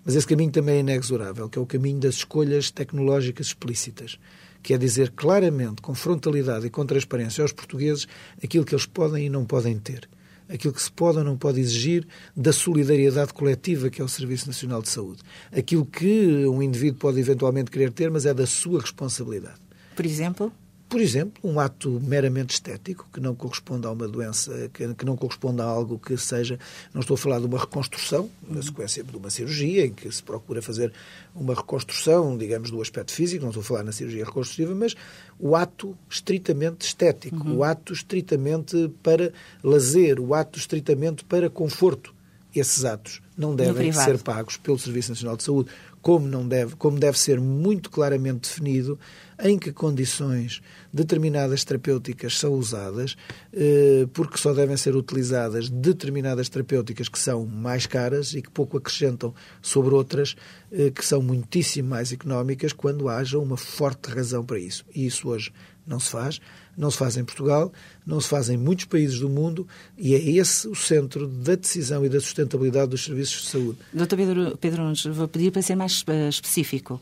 Mas 0.04 0.16
esse 0.16 0.26
caminho 0.26 0.52
também 0.52 0.78
é 0.78 0.80
inexorável, 0.80 1.48
que 1.48 1.60
é 1.60 1.62
o 1.62 1.66
caminho 1.66 2.00
das 2.00 2.16
escolhas 2.16 2.72
tecnológicas 2.72 3.48
explícitas, 3.48 4.20
que 4.64 4.74
é 4.74 4.78
dizer 4.78 5.12
claramente, 5.12 5.82
com 5.82 5.94
frontalidade 5.94 6.66
e 6.66 6.70
com 6.72 6.84
transparência 6.86 7.44
aos 7.44 7.52
portugueses 7.52 8.08
aquilo 8.44 8.66
que 8.66 8.74
eles 8.74 8.88
podem 8.88 9.28
e 9.28 9.30
não 9.30 9.46
podem 9.46 9.78
ter, 9.78 10.10
aquilo 10.50 10.74
que 10.74 10.82
se 10.82 10.92
pode 10.92 11.20
ou 11.20 11.24
não 11.24 11.38
pode 11.38 11.60
exigir 11.60 12.08
da 12.36 12.52
solidariedade 12.52 13.32
coletiva 13.32 13.92
que 13.92 14.02
é 14.02 14.04
o 14.04 14.10
Serviço 14.10 14.48
Nacional 14.48 14.82
de 14.82 14.90
Saúde, 14.90 15.22
aquilo 15.56 15.86
que 15.86 16.48
um 16.48 16.64
indivíduo 16.64 17.00
pode 17.00 17.20
eventualmente 17.20 17.70
querer 17.70 17.92
ter, 17.92 18.10
mas 18.10 18.26
é 18.26 18.34
da 18.34 18.48
sua 18.48 18.82
responsabilidade. 18.82 19.60
Por 19.96 20.06
exemplo? 20.06 20.52
Por 20.88 21.02
exemplo, 21.02 21.42
um 21.44 21.60
ato 21.60 22.00
meramente 22.04 22.54
estético, 22.54 23.08
que 23.12 23.20
não 23.20 23.34
corresponde 23.34 23.88
a 23.88 23.92
uma 23.92 24.08
doença, 24.08 24.70
que, 24.72 24.94
que, 24.94 25.06
não 25.06 25.18
corresponde 25.18 25.62
a 25.62 25.66
algo 25.66 25.98
que 25.98 26.16
seja. 26.16 26.60
Não 26.94 27.02
estou 27.02 27.16
a 27.16 27.18
falar 27.18 27.40
de 27.40 27.46
uma 27.46 27.58
reconstrução, 27.58 28.30
na 28.48 28.62
sequência 28.62 29.04
de 29.04 29.18
uma 29.18 29.30
cirurgia, 29.30 29.86
em 29.86 29.92
que 29.92 30.12
se 30.12 30.22
procura 30.22 30.62
fazer 30.62 30.94
uma 31.34 31.56
reconstrução, 31.56 32.38
digamos, 32.38 32.70
do 32.70 32.82
aspecto 32.82 33.12
físico, 33.12 33.42
não 33.44 33.50
estou 33.50 33.62
a 33.62 33.66
falar 33.66 33.84
na 33.84 33.92
cirurgia 33.92 34.24
reconstrutiva, 34.24 34.76
mas 34.76 34.96
o 35.40 35.56
ato 35.56 35.98
estritamente 36.10 36.86
estético, 36.86 37.36
uhum. 37.36 37.58
o 37.58 37.64
ato 37.64 37.92
estritamente 37.92 38.92
para 39.02 39.34
lazer, 39.64 40.20
o 40.20 40.34
ato 40.36 40.60
estritamente 40.60 41.26
para 41.26 41.50
conforto. 41.50 42.14
Esses 42.56 42.86
atos 42.86 43.22
não 43.38 43.54
devem 43.54 43.92
ser 43.92 44.18
pagos 44.20 44.56
pelo 44.56 44.80
Serviço 44.80 45.12
Nacional 45.12 45.36
de 45.36 45.44
Saúde 45.44 45.70
como 46.06 46.28
não 46.28 46.48
deve, 46.48 46.76
como 46.76 47.00
deve 47.00 47.18
ser 47.18 47.42
muito 47.42 47.90
claramente 47.90 48.48
definido 48.48 49.00
em 49.40 49.58
que 49.58 49.74
condições 49.74 50.62
determinadas 50.94 51.64
terapêuticas 51.64 52.38
são 52.38 52.54
usadas, 52.54 53.18
eh, 53.52 54.08
porque 54.14 54.38
só 54.38 54.54
devem 54.54 54.78
ser 54.78 54.96
utilizadas 54.96 55.68
determinadas 55.68 56.48
terapêuticas 56.48 57.10
que 57.10 57.18
são 57.18 57.48
mais 57.48 57.88
caras 57.88 58.36
e 58.36 58.44
que 58.44 58.52
pouco 58.52 58.78
acrescentam 58.78 59.34
sobre 59.64 59.96
outras 59.96 60.36
eh, 60.72 60.92
que 60.92 61.04
são 61.04 61.24
muitíssimo 61.24 61.90
mais 61.90 62.14
económicas 62.14 62.72
quando 62.72 63.10
haja 63.10 63.40
uma 63.40 63.58
forte 63.58 64.12
razão 64.12 64.46
para 64.46 64.60
isso. 64.60 64.86
E 64.94 65.08
isso 65.08 65.28
hoje 65.28 65.52
não 65.88 66.00
se 66.00 66.12
faz, 66.12 66.40
não 66.78 66.92
se 66.92 66.98
faz 66.98 67.18
em 67.18 67.24
Portugal, 67.24 67.72
não 68.06 68.20
se 68.20 68.28
faz 68.28 68.50
em 68.50 68.58
muitos 68.58 68.86
países 68.86 69.20
do 69.20 69.30
mundo 69.30 69.68
e 69.98 70.14
é 70.14 70.20
esse 70.20 70.68
o 70.68 70.76
centro 70.76 71.28
da 71.28 71.56
decisão 71.56 72.06
e 72.06 72.10
da 72.10 72.20
sustentabilidade 72.20 72.92
dos 72.92 73.04
serviços 73.04 73.44
de 73.44 73.48
saúde. 73.50 73.78
Doutor 73.94 74.18
Pedro, 74.18 74.58
Pedro 74.58 74.84
Nunes, 74.84 75.06
vou 75.06 75.28
pedir 75.28 75.52
para 75.52 75.62
ser 75.62 75.76
mais 75.76 76.02
uh, 76.02 76.30
específico. 76.30 77.00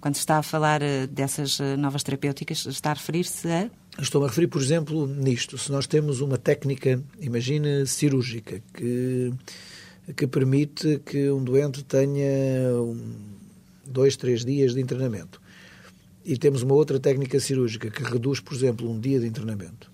Quando 0.00 0.16
está 0.16 0.38
a 0.38 0.42
falar 0.42 0.82
uh, 0.82 1.06
dessas 1.06 1.60
uh, 1.60 1.76
novas 1.78 2.02
terapêuticas, 2.02 2.66
está 2.66 2.90
a 2.90 2.94
referir-se 2.94 3.48
a... 3.48 3.70
Estou-me 4.00 4.26
a 4.26 4.30
referir, 4.30 4.48
por 4.48 4.60
exemplo, 4.60 5.06
nisto. 5.06 5.58
Se 5.58 5.70
nós 5.70 5.86
temos 5.86 6.20
uma 6.20 6.38
técnica, 6.38 7.00
imagina, 7.20 7.84
cirúrgica, 7.84 8.62
que, 8.72 9.32
que 10.16 10.26
permite 10.26 11.00
que 11.04 11.30
um 11.30 11.44
doente 11.44 11.84
tenha 11.84 12.72
um, 12.72 13.12
dois, 13.86 14.16
três 14.16 14.44
dias 14.44 14.74
de 14.74 14.80
internamento 14.80 15.41
e 16.24 16.36
temos 16.36 16.62
uma 16.62 16.74
outra 16.74 16.98
técnica 16.98 17.38
cirúrgica 17.40 17.90
que 17.90 18.02
reduz, 18.02 18.40
por 18.40 18.54
exemplo, 18.54 18.90
um 18.90 18.98
dia 18.98 19.20
de 19.20 19.26
internamento 19.26 19.92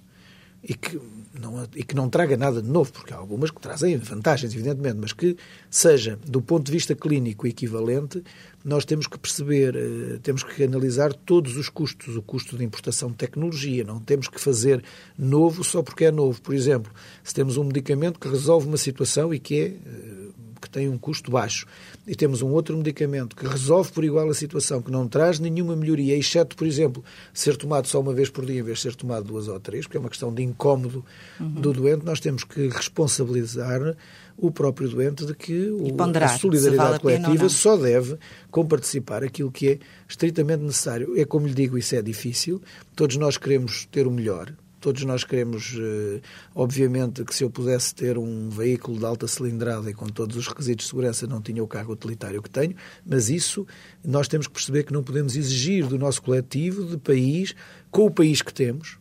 e 0.62 0.74
que 0.74 1.00
não, 1.38 1.68
e 1.76 1.84
que 1.84 1.94
não 1.94 2.10
traga 2.10 2.36
nada 2.36 2.60
de 2.60 2.68
novo, 2.68 2.92
porque 2.92 3.12
há 3.12 3.16
algumas 3.16 3.50
que 3.50 3.60
trazem 3.60 3.96
vantagens, 3.96 4.52
evidentemente, 4.52 4.98
mas 5.00 5.12
que 5.12 5.36
seja, 5.70 6.18
do 6.26 6.42
ponto 6.42 6.66
de 6.66 6.72
vista 6.72 6.96
clínico, 6.96 7.46
equivalente, 7.46 8.24
nós 8.64 8.84
temos 8.84 9.06
que 9.06 9.16
perceber, 9.16 9.76
eh, 9.76 10.18
temos 10.20 10.42
que 10.42 10.64
analisar 10.64 11.14
todos 11.14 11.56
os 11.56 11.68
custos, 11.68 12.16
o 12.16 12.22
custo 12.22 12.56
de 12.56 12.64
importação 12.64 13.10
de 13.10 13.16
tecnologia, 13.16 13.84
não 13.84 14.00
temos 14.00 14.26
que 14.26 14.40
fazer 14.40 14.82
novo 15.16 15.62
só 15.62 15.80
porque 15.80 16.06
é 16.06 16.10
novo. 16.10 16.42
Por 16.42 16.54
exemplo, 16.54 16.92
se 17.22 17.32
temos 17.32 17.56
um 17.56 17.64
medicamento 17.64 18.18
que 18.18 18.28
resolve 18.28 18.66
uma 18.66 18.76
situação 18.76 19.32
e 19.32 19.38
que 19.38 19.54
é 19.54 19.66
eh, 19.66 20.27
que 20.68 20.72
tem 20.72 20.88
um 20.88 20.98
custo 20.98 21.30
baixo, 21.30 21.66
e 22.06 22.14
temos 22.14 22.42
um 22.42 22.48
outro 22.48 22.76
medicamento 22.76 23.34
que 23.34 23.46
resolve 23.46 23.90
por 23.90 24.04
igual 24.04 24.28
a 24.28 24.34
situação, 24.34 24.80
que 24.80 24.90
não 24.90 25.08
traz 25.08 25.38
nenhuma 25.38 25.74
melhoria, 25.74 26.16
exceto, 26.16 26.54
por 26.56 26.66
exemplo, 26.66 27.02
ser 27.32 27.56
tomado 27.56 27.88
só 27.88 28.00
uma 28.00 28.12
vez 28.12 28.30
por 28.30 28.44
dia 28.44 28.60
em 28.60 28.62
vez 28.62 28.78
de 28.78 28.82
ser 28.82 28.94
tomado 28.94 29.24
duas 29.24 29.48
ou 29.48 29.58
três, 29.58 29.86
porque 29.86 29.96
é 29.96 30.00
uma 30.00 30.10
questão 30.10 30.32
de 30.32 30.42
incómodo 30.42 31.04
uhum. 31.40 31.48
do 31.52 31.72
doente, 31.72 32.04
nós 32.04 32.20
temos 32.20 32.44
que 32.44 32.68
responsabilizar 32.68 33.96
o 34.36 34.52
próprio 34.52 34.88
doente 34.88 35.26
de 35.26 35.34
que 35.34 35.68
o, 35.70 35.92
ponderar, 35.94 36.34
a 36.34 36.38
solidariedade 36.38 36.90
vale 36.90 37.00
coletiva 37.00 37.46
a 37.46 37.48
só 37.48 37.76
deve 37.76 38.16
comparticipar 38.50 39.24
aquilo 39.24 39.50
que 39.50 39.68
é 39.68 39.78
estritamente 40.08 40.62
necessário. 40.62 41.18
É 41.18 41.24
como 41.24 41.46
lhe 41.46 41.54
digo, 41.54 41.76
isso 41.76 41.96
é 41.96 42.02
difícil. 42.02 42.62
Todos 42.94 43.16
nós 43.16 43.36
queremos 43.36 43.86
ter 43.86 44.06
o 44.06 44.10
melhor, 44.10 44.52
Todos 44.80 45.04
nós 45.04 45.24
queremos, 45.24 45.74
eh, 45.76 46.20
obviamente, 46.54 47.24
que 47.24 47.34
se 47.34 47.42
eu 47.42 47.50
pudesse 47.50 47.94
ter 47.94 48.16
um 48.16 48.48
veículo 48.48 48.98
de 48.98 49.04
alta 49.04 49.26
cilindrada 49.26 49.90
e 49.90 49.94
com 49.94 50.06
todos 50.06 50.36
os 50.36 50.46
requisitos 50.46 50.84
de 50.84 50.90
segurança 50.90 51.26
não 51.26 51.40
tinha 51.42 51.62
o 51.62 51.66
carro 51.66 51.92
utilitário 51.92 52.40
que 52.40 52.50
tenho, 52.50 52.74
mas 53.04 53.28
isso 53.28 53.66
nós 54.04 54.28
temos 54.28 54.46
que 54.46 54.52
perceber 54.52 54.84
que 54.84 54.92
não 54.92 55.02
podemos 55.02 55.34
exigir 55.34 55.86
do 55.86 55.98
nosso 55.98 56.22
coletivo 56.22 56.84
de 56.84 56.96
país, 56.96 57.54
com 57.90 58.06
o 58.06 58.10
país 58.10 58.40
que 58.40 58.54
temos, 58.54 58.98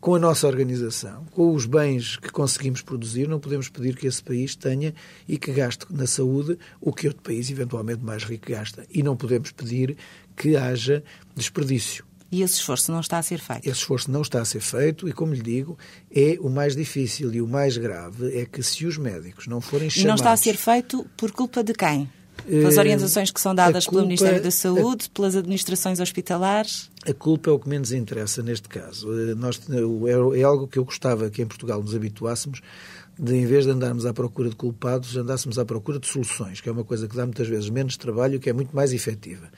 com 0.00 0.14
a 0.14 0.18
nossa 0.18 0.46
organização, 0.46 1.24
com 1.32 1.52
os 1.54 1.66
bens 1.66 2.16
que 2.16 2.30
conseguimos 2.30 2.82
produzir, 2.82 3.26
não 3.26 3.40
podemos 3.40 3.68
pedir 3.68 3.96
que 3.96 4.06
esse 4.06 4.22
país 4.22 4.54
tenha 4.54 4.94
e 5.26 5.36
que 5.36 5.52
gaste 5.52 5.86
na 5.90 6.06
saúde 6.06 6.58
o 6.80 6.92
que 6.92 7.08
outro 7.08 7.22
país 7.22 7.50
eventualmente 7.50 8.04
mais 8.04 8.22
rico 8.22 8.50
gasta. 8.50 8.86
E 8.90 9.02
não 9.02 9.16
podemos 9.16 9.50
pedir 9.50 9.96
que 10.36 10.56
haja 10.56 11.02
desperdício. 11.34 12.07
E 12.30 12.42
esse 12.42 12.54
esforço 12.54 12.92
não 12.92 13.00
está 13.00 13.18
a 13.18 13.22
ser 13.22 13.38
feito? 13.38 13.66
Esse 13.66 13.78
esforço 13.78 14.10
não 14.10 14.20
está 14.20 14.40
a 14.40 14.44
ser 14.44 14.60
feito 14.60 15.08
e, 15.08 15.12
como 15.12 15.32
lhe 15.32 15.40
digo, 15.40 15.78
é 16.14 16.36
o 16.40 16.50
mais 16.50 16.76
difícil 16.76 17.32
e 17.32 17.40
o 17.40 17.48
mais 17.48 17.76
grave 17.76 18.38
é 18.38 18.44
que 18.44 18.62
se 18.62 18.84
os 18.84 18.98
médicos 18.98 19.46
não 19.46 19.60
forem 19.60 19.88
chamados... 19.88 20.04
E 20.04 20.06
não 20.06 20.14
está 20.14 20.32
a 20.32 20.36
ser 20.36 20.56
feito 20.56 21.06
por 21.16 21.32
culpa 21.32 21.64
de 21.64 21.72
quem? 21.72 22.08
Pelas 22.46 22.76
eh, 22.76 22.80
orientações 22.80 23.30
que 23.30 23.40
são 23.40 23.54
dadas 23.54 23.84
culpa, 23.84 23.96
pelo 23.96 24.06
Ministério 24.06 24.42
da 24.42 24.50
Saúde, 24.50 25.06
a, 25.10 25.14
pelas 25.14 25.36
administrações 25.36 26.00
hospitalares? 26.00 26.90
A 27.06 27.12
culpa 27.12 27.50
é 27.50 27.52
o 27.52 27.58
que 27.58 27.68
menos 27.68 27.92
interessa 27.92 28.42
neste 28.42 28.68
caso. 28.68 29.10
Eh, 29.12 29.34
nós, 29.34 29.60
é, 29.70 30.40
é 30.40 30.42
algo 30.42 30.68
que 30.68 30.78
eu 30.78 30.84
gostava 30.84 31.30
que 31.30 31.42
em 31.42 31.46
Portugal 31.46 31.82
nos 31.82 31.94
habituássemos 31.94 32.60
de, 33.18 33.34
em 33.34 33.46
vez 33.46 33.64
de 33.64 33.72
andarmos 33.72 34.06
à 34.06 34.12
procura 34.12 34.48
de 34.48 34.56
culpados, 34.56 35.16
andássemos 35.16 35.58
à 35.58 35.64
procura 35.64 35.98
de 35.98 36.06
soluções, 36.06 36.60
que 36.60 36.68
é 36.68 36.72
uma 36.72 36.84
coisa 36.84 37.08
que 37.08 37.16
dá 37.16 37.24
muitas 37.24 37.48
vezes 37.48 37.68
menos 37.68 37.96
trabalho 37.96 38.36
e 38.36 38.38
que 38.38 38.48
é 38.48 38.52
muito 38.52 38.74
mais 38.74 38.92
efetiva. 38.92 39.50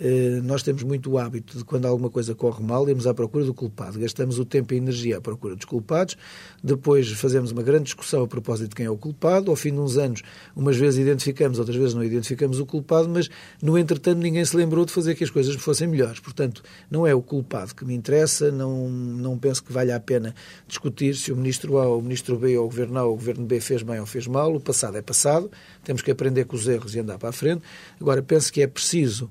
Eh, 0.00 0.40
nós 0.44 0.62
temos 0.62 0.82
muito 0.84 1.10
o 1.10 1.18
hábito 1.18 1.58
de, 1.58 1.64
quando 1.64 1.86
alguma 1.86 2.08
coisa 2.08 2.34
corre 2.34 2.62
mal, 2.62 2.88
irmos 2.88 3.06
à 3.06 3.12
procura 3.12 3.44
do 3.44 3.52
culpado. 3.52 3.98
Gastamos 3.98 4.38
o 4.38 4.44
tempo 4.44 4.72
e 4.72 4.76
a 4.76 4.78
energia 4.78 5.18
à 5.18 5.20
procura 5.20 5.56
dos 5.56 5.64
culpados, 5.64 6.16
depois 6.62 7.10
fazemos 7.12 7.50
uma 7.50 7.62
grande 7.62 7.84
discussão 7.84 8.22
a 8.22 8.28
propósito 8.28 8.70
de 8.70 8.76
quem 8.76 8.86
é 8.86 8.90
o 8.90 8.96
culpado. 8.96 9.50
Ao 9.50 9.56
fim 9.56 9.72
de 9.72 9.80
uns 9.80 9.96
anos, 9.96 10.22
umas 10.54 10.76
vezes 10.76 11.00
identificamos, 11.00 11.58
outras 11.58 11.76
vezes 11.76 11.94
não 11.94 12.04
identificamos 12.04 12.60
o 12.60 12.66
culpado, 12.66 13.08
mas 13.08 13.28
no 13.60 13.76
entretanto 13.76 14.18
ninguém 14.18 14.44
se 14.44 14.56
lembrou 14.56 14.84
de 14.84 14.92
fazer 14.92 15.14
que 15.16 15.24
as 15.24 15.30
coisas 15.30 15.54
fossem 15.56 15.88
melhores. 15.88 16.20
Portanto, 16.20 16.62
não 16.90 17.06
é 17.06 17.14
o 17.14 17.20
culpado 17.20 17.74
que 17.74 17.84
me 17.84 17.94
interessa, 17.94 18.52
não, 18.52 18.88
não 18.88 19.36
penso 19.36 19.64
que 19.64 19.72
valha 19.72 19.96
a 19.96 20.00
pena 20.00 20.34
discutir 20.66 21.16
se 21.16 21.32
o 21.32 21.36
ministro 21.36 21.78
A 21.78 21.86
ou 21.86 21.98
o 21.98 22.02
ministro 22.02 22.38
B 22.38 22.56
ou 22.56 22.66
o 22.66 22.68
governo 22.68 22.98
A 22.98 23.04
ou 23.04 23.14
o 23.14 23.16
governo 23.16 23.44
B 23.44 23.60
fez 23.60 23.82
bem 23.82 23.98
ou 23.98 24.06
fez 24.06 24.28
mal. 24.28 24.54
O 24.54 24.60
passado 24.60 24.96
é 24.96 25.02
passado, 25.02 25.50
temos 25.82 26.02
que 26.02 26.10
aprender 26.10 26.44
com 26.44 26.54
os 26.54 26.68
erros 26.68 26.94
e 26.94 27.00
andar 27.00 27.18
para 27.18 27.30
a 27.30 27.32
frente. 27.32 27.62
Agora, 28.00 28.22
penso 28.22 28.52
que 28.52 28.62
é 28.62 28.66
preciso 28.66 29.28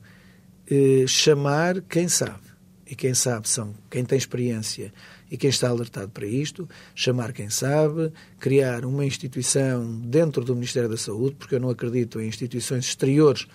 eh, 0.69 1.05
chamar 1.07 1.81
quem 1.81 2.07
sabe. 2.07 2.47
E 2.89 2.95
quem 2.95 3.13
sabe 3.13 3.49
são 3.49 3.75
quem 3.89 4.05
tem 4.05 4.17
experiência 4.17 4.93
e 5.29 5.37
quem 5.37 5.49
está 5.49 5.67
alertado 5.67 6.09
para 6.09 6.25
isto, 6.25 6.69
chamar 6.95 7.33
quem 7.33 7.49
sabe, 7.49 8.13
criar 8.39 8.85
uma 8.85 9.03
instituição 9.03 9.99
dentro 10.01 10.43
do 10.45 10.55
Ministério 10.55 10.87
da 10.87 10.95
Saúde, 10.95 11.35
porque 11.35 11.55
eu 11.55 11.59
não 11.59 11.69
acredito 11.69 12.21
em 12.21 12.27
instituições 12.27 12.85
exteriores, 12.85 13.45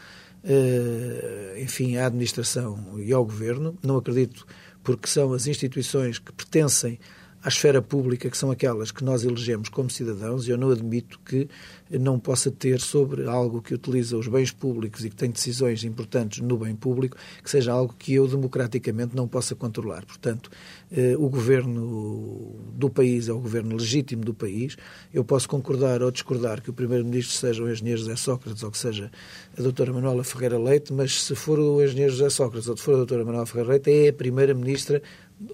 eh, 0.44 1.58
enfim, 1.62 1.96
à 1.96 2.06
administração 2.06 3.00
e 3.00 3.10
ao 3.12 3.24
governo, 3.24 3.78
não 3.82 3.96
acredito 3.96 4.46
porque 4.82 5.08
são 5.08 5.32
as 5.32 5.46
instituições 5.46 6.18
que 6.18 6.32
pertencem 6.32 6.98
à 7.42 7.48
esfera 7.48 7.82
pública, 7.82 8.30
que 8.30 8.38
são 8.38 8.50
aquelas 8.50 8.90
que 8.92 9.02
nós 9.02 9.24
elegemos 9.24 9.68
como 9.68 9.90
cidadãos, 9.90 10.46
e 10.46 10.50
eu 10.50 10.56
não 10.56 10.70
admito 10.70 11.18
que 11.24 11.48
não 11.90 12.18
possa 12.18 12.50
ter 12.50 12.80
sobre 12.80 13.26
algo 13.26 13.60
que 13.60 13.74
utiliza 13.74 14.16
os 14.16 14.28
bens 14.28 14.50
públicos 14.50 15.04
e 15.04 15.10
que 15.10 15.16
tem 15.16 15.30
decisões 15.30 15.84
importantes 15.84 16.40
no 16.40 16.56
bem 16.56 16.74
público, 16.74 17.16
que 17.42 17.50
seja 17.50 17.72
algo 17.72 17.94
que 17.98 18.14
eu 18.14 18.28
democraticamente 18.28 19.16
não 19.16 19.26
possa 19.26 19.54
controlar. 19.54 20.04
Portanto, 20.06 20.50
eh, 20.90 21.16
o 21.18 21.28
governo 21.28 22.54
do 22.74 22.88
país 22.88 23.28
é 23.28 23.32
o 23.32 23.40
governo 23.40 23.76
legítimo 23.76 24.24
do 24.24 24.32
país. 24.32 24.76
Eu 25.12 25.24
posso 25.24 25.48
concordar 25.48 26.02
ou 26.02 26.10
discordar 26.10 26.62
que 26.62 26.70
o 26.70 26.72
primeiro-ministro 26.72 27.34
seja 27.34 27.62
o 27.62 27.70
engenheiro 27.70 28.00
José 28.00 28.16
Sócrates 28.16 28.62
ou 28.62 28.70
que 28.70 28.78
seja 28.78 29.10
a 29.58 29.62
doutora 29.62 29.92
Manuela 29.92 30.24
Ferreira 30.24 30.58
Leite, 30.58 30.92
mas 30.92 31.24
se 31.24 31.34
for 31.34 31.58
o 31.58 31.82
engenheiro 31.82 32.12
José 32.12 32.30
Sócrates 32.30 32.68
ou 32.68 32.76
se 32.76 32.82
for 32.82 32.94
a 32.94 32.98
doutora 32.98 33.24
Manuela 33.24 33.46
Ferreira 33.46 33.72
Leite, 33.72 33.90
é 33.90 34.08
a 34.08 34.12
primeira-ministra 34.12 35.02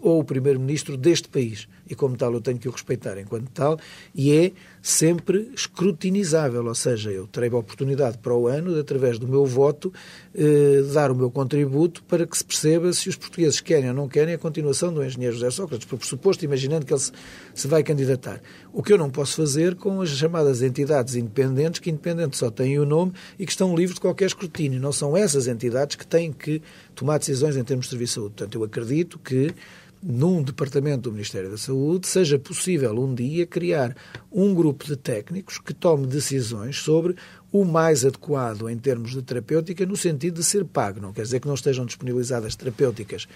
ou 0.00 0.21
o 0.21 0.25
primeiro-ministro 0.25 0.97
deste 0.97 1.28
país. 1.28 1.68
E 1.88 1.95
como 1.95 2.16
tal 2.16 2.33
eu 2.35 2.40
tenho 2.40 2.59
que 2.59 2.68
o 2.68 2.73
respeitar 2.73 3.18
enquanto 3.18 3.49
tal, 3.50 3.78
e 4.14 4.33
é 4.33 4.52
sempre 4.83 5.50
escrutinizável, 5.54 6.64
ou 6.64 6.75
seja, 6.75 7.11
eu 7.11 7.26
terei 7.26 7.50
a 7.50 7.57
oportunidade 7.57 8.18
para 8.18 8.35
o 8.35 8.47
ano 8.47 8.75
de, 8.75 8.80
através 8.80 9.18
do 9.18 9.26
meu 9.26 9.45
voto, 9.45 9.92
eh, 10.35 10.83
dar 10.92 11.11
o 11.11 11.14
meu 11.14 11.30
contributo 11.30 12.02
para 12.04 12.26
que 12.26 12.37
se 12.37 12.45
perceba 12.45 12.92
se 12.92 13.09
os 13.09 13.16
portugueses 13.16 13.61
querem 13.61 13.88
ou 13.90 13.95
não 13.95 14.09
querem 14.09 14.35
a 14.35 14.38
continuação 14.38 14.92
do 14.92 15.04
engenheiro 15.04 15.35
José 15.35 15.50
Sócrates, 15.50 15.87
por 15.87 15.99
pressuposto, 15.99 16.45
imaginando 16.45 16.87
que 16.87 16.92
ele 16.92 17.00
se, 17.00 17.12
se 17.54 17.68
vai 17.68 17.83
candidatar. 17.83 18.40
O 18.73 18.83
que 18.83 18.92
eu 18.92 18.99
não 18.99 19.11
posso 19.11 19.37
fazer 19.37 19.75
com 19.75 20.00
as 20.00 20.11
chamadas 20.11 20.62
entidades 20.62 21.14
independentes, 21.16 21.80
que 21.80 21.90
independentes 21.90 22.38
só 22.38 22.50
têm 22.50 22.78
o 22.78 22.85
nome 22.85 23.12
e 23.38 23.45
que 23.45 23.52
estão 23.52 23.75
livres 23.75 23.95
de 23.95 24.00
qualquer 24.00 24.26
escrutínio. 24.26 24.80
Não 24.80 24.92
são 24.92 25.16
essas 25.16 25.47
entidades 25.47 25.97
que 25.97 26.07
têm 26.07 26.33
que 26.33 26.62
tomar 26.95 27.18
decisões 27.18 27.57
em 27.57 27.64
termos 27.64 27.87
de 27.87 27.90
serviço 27.90 28.12
de 28.12 28.14
saúde. 28.14 28.35
Portanto, 28.37 28.54
eu 28.54 28.64
acredito 28.64 29.18
que 29.18 29.54
num 30.02 30.43
departamento 30.43 31.02
do 31.02 31.12
Ministério 31.12 31.50
da 31.50 31.59
Saúde, 31.59 32.07
seja 32.07 32.38
possível 32.38 32.93
um 32.99 33.14
dia 33.14 33.47
criar 33.47 33.97
um 34.31 34.55
grupo 34.55 34.85
de 34.85 34.97
técnicos 34.97 35.59
que 35.59 35.75
tome 35.75 36.07
decisões 36.07 36.78
sobre 36.78 37.17
o 37.50 37.64
mais 37.64 38.05
adequado 38.05 38.69
em 38.69 38.78
termos 38.78 39.11
de 39.11 39.23
terapêutica, 39.23 39.85
no 39.85 39.97
sentido 39.97 40.37
de 40.37 40.45
ser 40.45 40.64
pago. 40.64 41.00
Não 41.00 41.12
quer 41.12 41.23
dizer 41.23 41.40
que 41.40 41.49
não 41.49 41.55
estejam 41.55 41.85
disponibilizadas 41.85 42.55
terapêuticas 42.55 43.26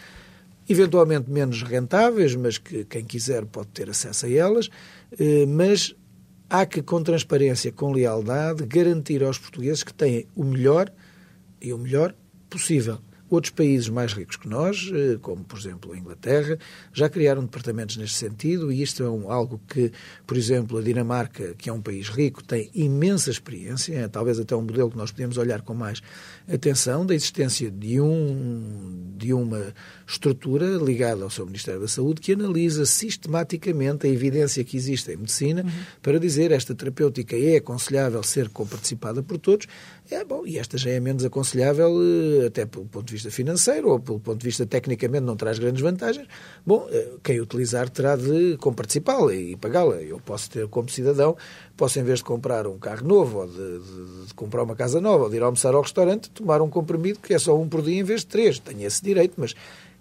eventualmente 0.69 1.31
menos 1.31 1.63
rentáveis, 1.63 2.35
mas 2.37 2.59
que 2.59 2.85
quem 2.85 3.05
quiser 3.05 3.45
pode 3.45 3.69
ter 3.69 3.91
acesso 3.91 4.27
a 4.27 4.31
elas, 4.31 4.71
eh, 5.19 5.45
mas 5.47 5.95
há 6.49 6.65
que, 6.65 6.81
com 6.83 7.03
transparência, 7.03 7.73
com 7.73 7.93
lealdade, 7.93 8.65
garantir 8.67 9.25
aos 9.25 9.39
portugueses 9.39 9.83
que 9.83 9.93
têm 9.93 10.27
o 10.37 10.45
melhor 10.45 10.93
e 11.61 11.73
o 11.73 11.79
melhor 11.79 12.15
possível 12.49 12.99
Outros 13.33 13.51
países 13.51 13.89
mais 13.89 14.13
ricos 14.13 14.37
que 14.37 14.47
nós, 14.47 14.91
eh, 14.93 15.17
como 15.23 15.43
por 15.43 15.59
exemplo 15.59 15.91
a 15.91 15.97
Inglaterra, 15.97 16.59
já 16.93 17.09
criaram 17.09 17.41
departamentos 17.41 17.97
neste 17.97 18.19
sentido 18.19 18.71
e 18.71 18.83
isto 18.83 19.03
é 19.03 19.09
um, 19.09 19.33
algo 19.33 19.59
que, 19.67 19.91
por 20.27 20.37
exemplo, 20.37 20.77
a 20.77 20.83
Dinamarca, 20.83 21.55
que 21.57 21.71
é 21.71 21.73
um 21.73 21.81
país 21.81 22.11
rico, 22.11 22.45
tem 22.45 22.71
imensa 22.75 23.31
experiência, 23.31 23.95
é 23.95 24.07
talvez 24.07 24.39
até 24.39 24.55
um 24.55 24.61
modelo 24.61 24.91
que 24.91 24.99
nós 24.99 25.11
podemos 25.11 25.39
olhar 25.39 25.63
com 25.63 25.73
mais 25.73 26.03
atenção 26.47 27.07
da 27.07 27.15
existência 27.15 27.71
de, 27.71 27.99
um, 28.03 29.15
de 29.17 29.33
uma 29.33 29.73
estrutura 30.07 30.67
ligada 30.77 31.25
ao 31.25 31.31
seu 31.31 31.47
Ministério 31.47 31.81
da 31.81 31.89
Saúde 31.89 32.21
que 32.21 32.35
analisa 32.35 32.85
sistematicamente 32.85 34.07
a 34.07 34.11
evidência 34.11 34.63
que 34.63 34.77
existe 34.77 35.11
em 35.11 35.17
medicina 35.17 35.63
uhum. 35.63 35.71
para 36.03 36.21
dizer 36.21 36.53
esta 36.53 36.75
terapêutica 36.75 37.35
é 37.35 37.57
aconselhável 37.57 38.23
ser 38.23 38.51
comparticipada 38.51 39.23
por 39.23 39.39
todos. 39.39 39.67
É 40.11 40.23
bom, 40.23 40.47
e 40.47 40.59
esta 40.59 40.77
já 40.77 40.91
é 40.91 41.01
menos 41.01 41.25
aconselhável 41.25 41.99
eh, 42.43 42.47
até 42.47 42.67
pelo 42.67 42.85
ponto 42.85 43.07
de 43.07 43.13
vista 43.15 43.22
financeiro 43.31 43.89
ou 43.89 44.01
pelo 44.01 44.21
ponto 44.21 44.39
de 44.39 44.47
vista 44.47 44.67
tecnicamente 44.67 45.25
não 45.25 45.37
traz 45.37 45.59
grandes 45.59 45.81
vantagens. 45.81 46.27
Bom, 46.65 46.87
eh, 46.91 47.11
quem 47.23 47.41
utilizar 47.41 47.89
terá 47.89 48.17
de 48.17 48.57
comparticipá-la 48.59 49.35
e 49.35 49.57
pagá-la. 49.57 49.97
Eu 49.97 50.21
posso 50.21 50.51
ter 50.51 50.67
como 50.69 50.89
cidadão, 50.89 51.37
posso 51.77 51.99
em 51.99 52.03
vez 52.03 52.19
de 52.19 52.25
comprar 52.25 52.67
um 52.67 52.79
carro 52.79 53.07
novo 53.07 53.39
ou 53.39 53.47
de, 53.47 53.55
de, 53.55 54.27
de 54.27 54.35
comprar 54.35 54.63
uma 54.63 54.75
casa 54.75 55.01
nova 55.01 55.25
ou 55.25 55.31
de 55.31 55.37
ir 55.37 55.43
almoçar 55.43 55.75
ao 55.75 55.83
restaurante, 55.83 56.31
tomar 56.31 56.61
um 56.63 56.69
comprimido 56.69 57.19
que 57.21 57.35
é 57.35 57.39
só 57.39 57.59
um 57.59 57.69
por 57.69 57.83
dia 57.83 58.01
em 58.01 58.05
vez 58.05 58.21
de 58.21 58.27
três. 58.27 58.59
Tenho 58.59 58.87
esse 58.87 59.03
direito, 59.03 59.35
mas 59.37 59.55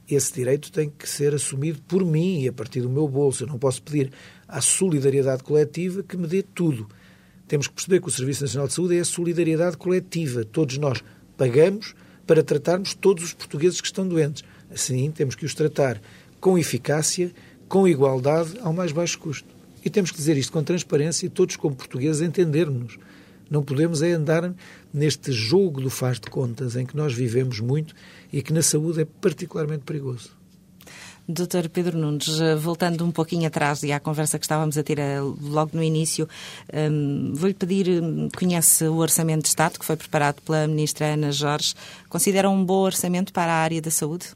esse 0.10 0.34
direito 0.34 0.72
tem 0.72 0.90
que 0.90 1.08
ser 1.08 1.34
assumido 1.34 1.82
por 1.88 2.06
mim 2.06 2.42
e 2.42 2.48
a 2.48 2.54
partir 2.54 2.82
do 2.82 2.90
meu 2.90 3.08
bolso. 3.08 3.44
Eu 3.44 3.48
não 3.48 3.58
posso 3.58 3.82
pedir 3.82 4.12
à 4.48 4.62
solidariedade 4.62 5.44
coletiva 5.44 6.04
que 6.04 6.18
me 6.18 6.28
dê 6.28 6.44
tudo. 6.44 6.88
Temos 7.48 7.68
que 7.68 7.74
perceber 7.74 8.02
que 8.02 8.08
o 8.08 8.12
Serviço 8.12 8.44
Nacional 8.44 8.68
de 8.68 8.74
Saúde 8.74 8.98
é 8.98 9.02
a 9.02 9.06
solidariedade 9.06 9.78
coletiva. 9.78 10.46
Todos 10.46 10.78
nós 10.78 11.04
pagamos 11.38 11.94
para 12.26 12.44
tratarmos 12.44 12.94
todos 12.94 13.24
os 13.24 13.34
portugueses 13.34 13.82
que 13.82 13.88
estão 13.88 14.08
doentes. 14.08 14.44
Assim, 14.70 15.12
temos 15.12 15.36
que 15.36 15.46
os 15.46 15.54
tratar 15.54 16.02
com 16.40 16.58
eficácia, 16.58 17.32
com 17.68 17.88
igualdade, 17.88 18.58
ao 18.62 18.74
mais 18.74 18.92
baixo 18.92 19.20
custo. 19.20 19.48
E 19.84 19.90
temos 19.90 20.12
que 20.12 20.18
dizer 20.18 20.38
isto 20.38 20.52
com 20.52 20.64
transparência 20.64 21.26
e 21.26 21.30
todos, 21.30 21.56
como 21.56 21.76
portugueses, 21.76 22.22
entendermos. 22.22 22.98
Não 23.50 23.64
podemos 23.64 24.02
é 24.02 24.14
andar 24.14 24.54
neste 24.94 25.32
jogo 25.32 25.82
do 25.82 25.90
faz 25.90 26.20
de 26.20 26.30
contas 26.30 26.76
em 26.76 26.86
que 26.86 26.96
nós 26.96 27.14
vivemos 27.14 27.60
muito 27.60 27.94
e 28.32 28.42
que 28.42 28.54
na 28.54 28.62
saúde 28.62 29.02
é 29.02 29.06
particularmente 29.06 29.84
perigoso. 29.84 30.41
Doutor 31.28 31.70
Pedro 31.70 31.98
Nunes, 31.98 32.42
eh, 32.42 32.56
voltando 32.56 33.06
um 33.06 33.12
pouquinho 33.12 33.48
atrás 33.48 33.84
e 33.84 33.92
à 33.92 34.00
conversa 34.00 34.40
que 34.40 34.46
estávamos 34.46 34.78
a 34.78 34.84
ter 34.84 35.00
eh, 35.00 35.20
logo 35.20 35.72
no 35.74 35.84
início, 35.84 36.28
um, 36.74 37.34
vou-lhe 37.34 37.54
pedir, 37.54 38.02
hum, 38.02 38.28
conhece 38.36 38.86
o 38.86 38.98
Orçamento 38.98 39.44
de 39.44 39.50
Estado 39.50 39.80
que 39.80 39.86
foi 39.86 39.96
preparado 39.96 40.42
pela 40.42 40.68
Ministra 40.68 41.14
Ana 41.14 41.32
Jorge, 41.32 41.74
considera 42.10 42.50
um 42.50 42.66
bom 42.66 42.80
orçamento 42.80 43.32
para 43.32 43.52
a 43.52 43.56
área 43.56 43.82
da 43.82 43.92
saúde? 43.92 44.28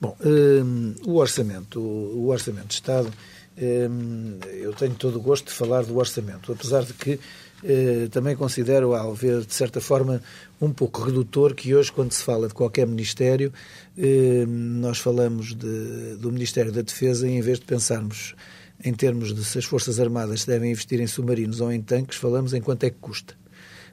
Bom, 0.00 0.16
um, 0.24 0.94
o 1.06 1.16
orçamento, 1.16 1.80
o, 1.80 2.28
orçamento 2.28 2.68
de 2.68 2.74
Estado, 2.74 3.10
um, 3.56 4.38
eu 4.60 4.72
tenho 4.74 4.94
todo 4.94 5.16
o 5.16 5.20
gosto 5.20 5.46
de 5.46 5.52
falar 5.52 5.84
do 5.84 5.96
orçamento, 5.96 6.52
apesar 6.52 6.84
de 6.84 6.92
que 6.92 7.18
eh, 7.66 8.08
também 8.10 8.36
considero, 8.36 8.94
ao 8.94 9.14
ver, 9.14 9.40
de 9.40 9.54
certa 9.54 9.80
forma, 9.80 10.22
um 10.60 10.70
pouco 10.70 11.00
redutor 11.02 11.54
que 11.54 11.74
hoje, 11.74 11.90
quando 11.90 12.12
se 12.12 12.22
fala 12.22 12.46
de 12.46 12.52
qualquer 12.52 12.86
Ministério, 12.86 13.50
eh, 13.96 14.44
nós 14.46 14.98
falamos 14.98 15.54
de, 15.54 16.16
do 16.16 16.30
Ministério 16.30 16.70
da 16.70 16.82
Defesa 16.82 17.26
e 17.26 17.32
em 17.32 17.40
vez 17.40 17.58
de 17.58 17.64
pensarmos 17.64 18.34
em 18.84 18.92
termos 18.92 19.32
de 19.34 19.42
se 19.42 19.58
as 19.58 19.64
Forças 19.64 19.98
Armadas 19.98 20.44
devem 20.44 20.72
investir 20.72 21.00
em 21.00 21.06
submarinos 21.06 21.62
ou 21.62 21.72
em 21.72 21.80
tanques, 21.80 22.18
falamos 22.18 22.52
em 22.52 22.60
quanto 22.60 22.84
é 22.84 22.90
que 22.90 22.98
custa. 23.00 23.34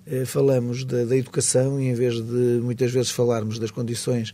Eh, 0.06 0.26
falamos 0.26 0.84
da, 0.84 1.06
da 1.06 1.16
educação 1.16 1.80
e 1.80 1.86
em 1.86 1.94
vez 1.94 2.16
de 2.16 2.60
muitas 2.62 2.92
vezes 2.92 3.12
falarmos 3.12 3.58
das 3.58 3.72
condições 3.72 4.34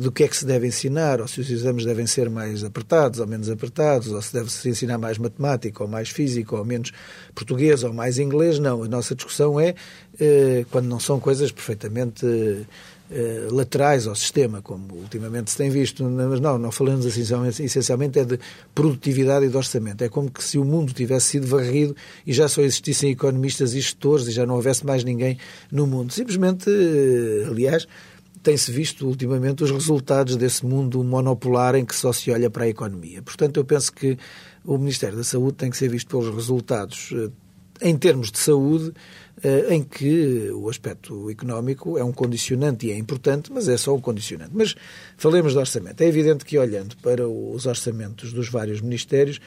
do 0.00 0.12
que 0.12 0.24
é 0.24 0.28
que 0.28 0.36
se 0.36 0.44
deve 0.44 0.66
ensinar, 0.66 1.20
ou 1.20 1.26
se 1.26 1.40
os 1.40 1.50
exames 1.50 1.86
devem 1.86 2.06
ser 2.06 2.28
mais 2.28 2.62
apertados 2.62 3.18
ou 3.18 3.26
menos 3.26 3.48
apertados, 3.48 4.12
ou 4.12 4.20
se 4.20 4.32
deve-se 4.32 4.68
ensinar 4.68 4.98
mais 4.98 5.16
matemática 5.16 5.82
ou 5.82 5.88
mais 5.88 6.10
física 6.10 6.54
ou 6.54 6.64
menos 6.64 6.92
português 7.34 7.82
ou 7.82 7.92
mais 7.92 8.18
inglês, 8.18 8.58
não. 8.58 8.82
A 8.82 8.88
nossa 8.88 9.14
discussão 9.14 9.58
é 9.58 9.70
uh, 9.70 10.66
quando 10.70 10.86
não 10.86 11.00
são 11.00 11.18
coisas 11.18 11.50
perfeitamente 11.50 12.26
uh, 12.26 13.54
laterais 13.54 14.06
ao 14.06 14.14
sistema, 14.14 14.60
como 14.60 14.94
ultimamente 14.94 15.50
se 15.50 15.56
tem 15.56 15.70
visto, 15.70 16.04
mas 16.04 16.40
não, 16.40 16.58
não 16.58 16.70
falamos 16.70 17.06
assim, 17.06 17.22
essencialmente 17.62 18.18
é 18.18 18.24
de 18.24 18.38
produtividade 18.74 19.46
e 19.46 19.48
de 19.48 19.56
orçamento. 19.56 20.02
É 20.02 20.08
como 20.08 20.30
se 20.38 20.58
o 20.58 20.64
mundo 20.64 20.92
tivesse 20.92 21.26
sido 21.26 21.46
varrido 21.46 21.96
e 22.26 22.32
já 22.32 22.48
só 22.48 22.60
existissem 22.60 23.10
economistas 23.10 23.72
e 23.72 23.80
gestores 23.80 24.26
e 24.26 24.30
já 24.30 24.44
não 24.44 24.56
houvesse 24.56 24.84
mais 24.84 25.04
ninguém 25.04 25.38
no 25.70 25.86
mundo. 25.86 26.12
Simplesmente, 26.12 26.68
aliás, 27.48 27.86
tem-se 28.44 28.70
visto 28.70 29.06
ultimamente 29.08 29.64
os 29.64 29.70
resultados 29.70 30.36
desse 30.36 30.64
mundo 30.66 31.02
monopolar 31.02 31.74
em 31.74 31.84
que 31.84 31.96
só 31.96 32.12
se 32.12 32.30
olha 32.30 32.50
para 32.50 32.64
a 32.64 32.68
economia. 32.68 33.22
Portanto, 33.22 33.56
eu 33.56 33.64
penso 33.64 33.90
que 33.90 34.18
o 34.62 34.76
Ministério 34.76 35.16
da 35.16 35.24
Saúde 35.24 35.56
tem 35.56 35.70
que 35.70 35.76
ser 35.78 35.88
visto 35.88 36.08
pelos 36.08 36.32
resultados 36.32 37.10
eh, 37.14 37.30
em 37.80 37.96
termos 37.96 38.30
de 38.30 38.38
saúde, 38.38 38.92
eh, 39.42 39.74
em 39.74 39.82
que 39.82 40.50
o 40.52 40.70
aspecto 40.70 41.28
económico 41.28 41.98
é 41.98 42.04
um 42.04 42.12
condicionante 42.12 42.86
e 42.86 42.92
é 42.92 42.96
importante, 42.96 43.52
mas 43.52 43.68
é 43.68 43.76
só 43.76 43.94
um 43.94 44.00
condicionante. 44.00 44.52
Mas 44.54 44.74
falemos 45.16 45.52
de 45.52 45.58
orçamento. 45.58 46.00
É 46.00 46.06
evidente 46.06 46.44
que, 46.44 46.56
olhando 46.56 46.96
para 46.98 47.28
os 47.28 47.66
orçamentos 47.66 48.32
dos 48.32 48.48
vários 48.48 48.80
ministérios, 48.80 49.40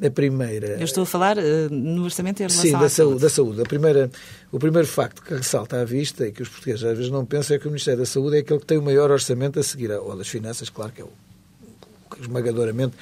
a 0.00 0.10
primeira. 0.10 0.78
Eu 0.78 0.84
estou 0.84 1.02
a 1.02 1.06
falar 1.06 1.36
uh, 1.38 1.42
no 1.70 2.04
orçamento 2.04 2.40
em 2.40 2.44
relação 2.44 2.62
Sim, 2.62 2.72
da 2.72 2.86
à 2.86 2.88
saúde. 2.88 3.20
da 3.20 3.28
saúde. 3.28 3.60
A 3.60 3.64
primeira, 3.64 4.10
o 4.50 4.58
primeiro 4.58 4.86
facto 4.86 5.22
que 5.22 5.34
ressalta 5.34 5.80
à 5.80 5.84
vista 5.84 6.26
e 6.26 6.32
que 6.32 6.42
os 6.42 6.48
portugueses 6.48 6.84
às 6.84 6.96
vezes 6.96 7.10
não 7.10 7.26
pensam 7.26 7.56
é 7.56 7.58
que 7.58 7.66
o 7.66 7.70
Ministério 7.70 8.00
da 8.00 8.06
Saúde 8.06 8.36
é 8.36 8.40
aquele 8.40 8.60
que 8.60 8.66
tem 8.66 8.78
o 8.78 8.82
maior 8.82 9.10
orçamento 9.10 9.58
a 9.58 9.62
seguir, 9.62 9.90
ou 9.90 10.16
das 10.16 10.28
finanças, 10.28 10.70
claro 10.70 10.92
que 10.92 11.02
é 11.02 11.04
o 11.04 11.10
esmagadoramente 12.20 12.94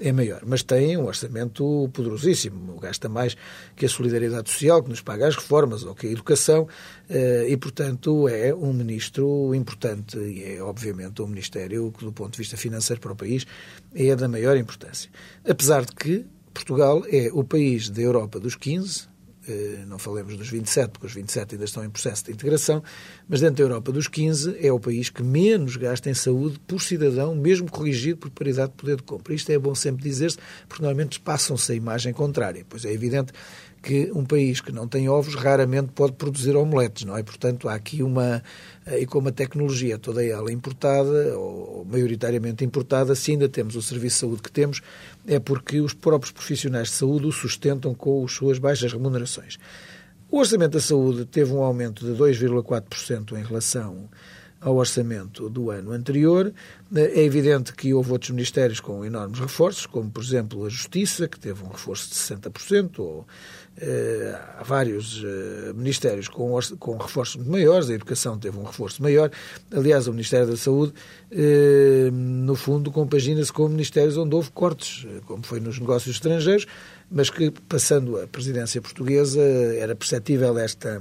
é 0.00 0.12
maior, 0.12 0.42
mas 0.46 0.62
tem 0.62 0.96
um 0.96 1.06
orçamento 1.06 1.88
poderosíssimo, 1.92 2.78
gasta 2.80 3.08
mais 3.08 3.36
que 3.74 3.86
a 3.86 3.88
solidariedade 3.88 4.50
social, 4.50 4.82
que 4.82 4.90
nos 4.90 5.00
paga 5.00 5.26
as 5.26 5.36
reformas 5.36 5.82
ou 5.84 5.94
que 5.94 6.06
a 6.06 6.10
educação, 6.10 6.68
eh, 7.08 7.46
e, 7.48 7.56
portanto, 7.56 8.28
é 8.28 8.54
um 8.54 8.72
ministro 8.72 9.54
importante 9.54 10.18
e 10.18 10.44
é, 10.44 10.62
obviamente, 10.62 11.20
um 11.22 11.26
ministério 11.26 11.92
que, 11.92 12.04
do 12.04 12.12
ponto 12.12 12.32
de 12.32 12.38
vista 12.38 12.56
financeiro 12.56 13.00
para 13.00 13.12
o 13.12 13.16
país, 13.16 13.46
é 13.94 14.14
da 14.14 14.28
maior 14.28 14.56
importância. 14.56 15.10
Apesar 15.48 15.84
de 15.84 15.94
que 15.94 16.26
Portugal 16.54 17.02
é 17.10 17.30
o 17.32 17.44
país 17.44 17.88
da 17.88 18.02
Europa 18.02 18.40
dos 18.40 18.54
15, 18.54 19.02
eh, 19.02 19.17
não 19.86 19.98
falemos 19.98 20.36
dos 20.36 20.48
27, 20.48 20.90
porque 20.90 21.06
os 21.06 21.14
27 21.14 21.54
ainda 21.54 21.64
estão 21.64 21.84
em 21.84 21.90
processo 21.90 22.24
de 22.24 22.32
integração, 22.32 22.82
mas 23.28 23.40
dentro 23.40 23.56
da 23.56 23.62
Europa 23.62 23.92
dos 23.92 24.08
15 24.08 24.56
é 24.60 24.72
o 24.72 24.78
país 24.78 25.10
que 25.10 25.22
menos 25.22 25.76
gasta 25.76 26.10
em 26.10 26.14
saúde 26.14 26.60
por 26.66 26.80
cidadão, 26.82 27.34
mesmo 27.34 27.70
corrigido 27.70 28.18
por 28.18 28.30
paridade 28.30 28.70
de 28.70 28.76
poder 28.76 28.96
de 28.96 29.02
compra. 29.02 29.34
Isto 29.34 29.50
é 29.50 29.58
bom 29.58 29.74
sempre 29.74 30.02
dizer-se, 30.02 30.38
porque 30.68 30.82
normalmente 30.82 31.20
passam-se 31.20 31.72
a 31.72 31.74
imagem 31.74 32.12
contrária. 32.12 32.64
Pois 32.68 32.84
é 32.84 32.92
evidente 32.92 33.32
que 33.88 34.12
um 34.14 34.22
país 34.22 34.60
que 34.60 34.70
não 34.70 34.86
tem 34.86 35.08
ovos 35.08 35.34
raramente 35.34 35.92
pode 35.94 36.12
produzir 36.12 36.54
omeletes, 36.54 37.06
não 37.06 37.16
é? 37.16 37.22
Portanto, 37.22 37.70
há 37.70 37.74
aqui 37.74 38.02
uma. 38.02 38.42
E 38.86 39.06
como 39.06 39.30
a 39.30 39.32
tecnologia 39.32 39.98
toda 39.98 40.22
ela 40.22 40.52
importada, 40.52 41.38
ou 41.38 41.86
maioritariamente 41.90 42.62
importada, 42.62 43.14
se 43.14 43.30
ainda 43.30 43.48
temos 43.48 43.76
o 43.76 43.80
serviço 43.80 44.16
de 44.16 44.20
saúde 44.20 44.42
que 44.42 44.52
temos, 44.52 44.82
é 45.26 45.40
porque 45.40 45.80
os 45.80 45.94
próprios 45.94 46.30
profissionais 46.30 46.88
de 46.88 46.94
saúde 46.96 47.26
o 47.26 47.32
sustentam 47.32 47.94
com 47.94 48.22
as 48.26 48.32
suas 48.32 48.58
baixas 48.58 48.92
remunerações. 48.92 49.58
O 50.30 50.38
orçamento 50.38 50.72
da 50.72 50.80
saúde 50.80 51.24
teve 51.24 51.50
um 51.54 51.62
aumento 51.62 52.04
de 52.04 52.12
2,4% 52.12 53.38
em 53.38 53.42
relação 53.42 54.06
ao 54.60 54.76
orçamento 54.76 55.48
do 55.48 55.70
ano 55.70 55.92
anterior. 55.92 56.52
É 56.94 57.22
evidente 57.22 57.72
que 57.72 57.92
houve 57.94 58.12
outros 58.12 58.30
ministérios 58.30 58.80
com 58.80 59.04
enormes 59.04 59.38
reforços, 59.38 59.86
como, 59.86 60.10
por 60.10 60.22
exemplo, 60.22 60.64
a 60.64 60.68
Justiça, 60.68 61.28
que 61.28 61.38
teve 61.38 61.62
um 61.62 61.68
reforço 61.68 62.08
de 62.08 62.14
60%, 62.14 62.98
ou 62.98 63.26
eh, 63.80 64.36
há 64.58 64.64
vários 64.64 65.22
eh, 65.24 65.72
ministérios 65.72 66.26
com, 66.26 66.58
com 66.78 66.96
reforços 66.96 67.36
muito 67.36 67.50
maiores, 67.50 67.88
a 67.88 67.94
Educação 67.94 68.36
teve 68.36 68.58
um 68.58 68.64
reforço 68.64 69.00
maior. 69.00 69.30
Aliás, 69.70 70.08
o 70.08 70.12
Ministério 70.12 70.48
da 70.48 70.56
Saúde, 70.56 70.92
eh, 71.30 72.10
no 72.10 72.56
fundo, 72.56 72.90
compagina-se 72.90 73.52
com 73.52 73.68
ministérios 73.68 74.16
onde 74.16 74.34
houve 74.34 74.50
cortes, 74.50 75.06
como 75.26 75.44
foi 75.44 75.60
nos 75.60 75.78
negócios 75.78 76.16
estrangeiros, 76.16 76.66
mas 77.08 77.30
que, 77.30 77.52
passando 77.68 78.20
a 78.20 78.26
presidência 78.26 78.82
portuguesa, 78.82 79.40
era 79.40 79.94
perceptível 79.94 80.58
esta, 80.58 81.00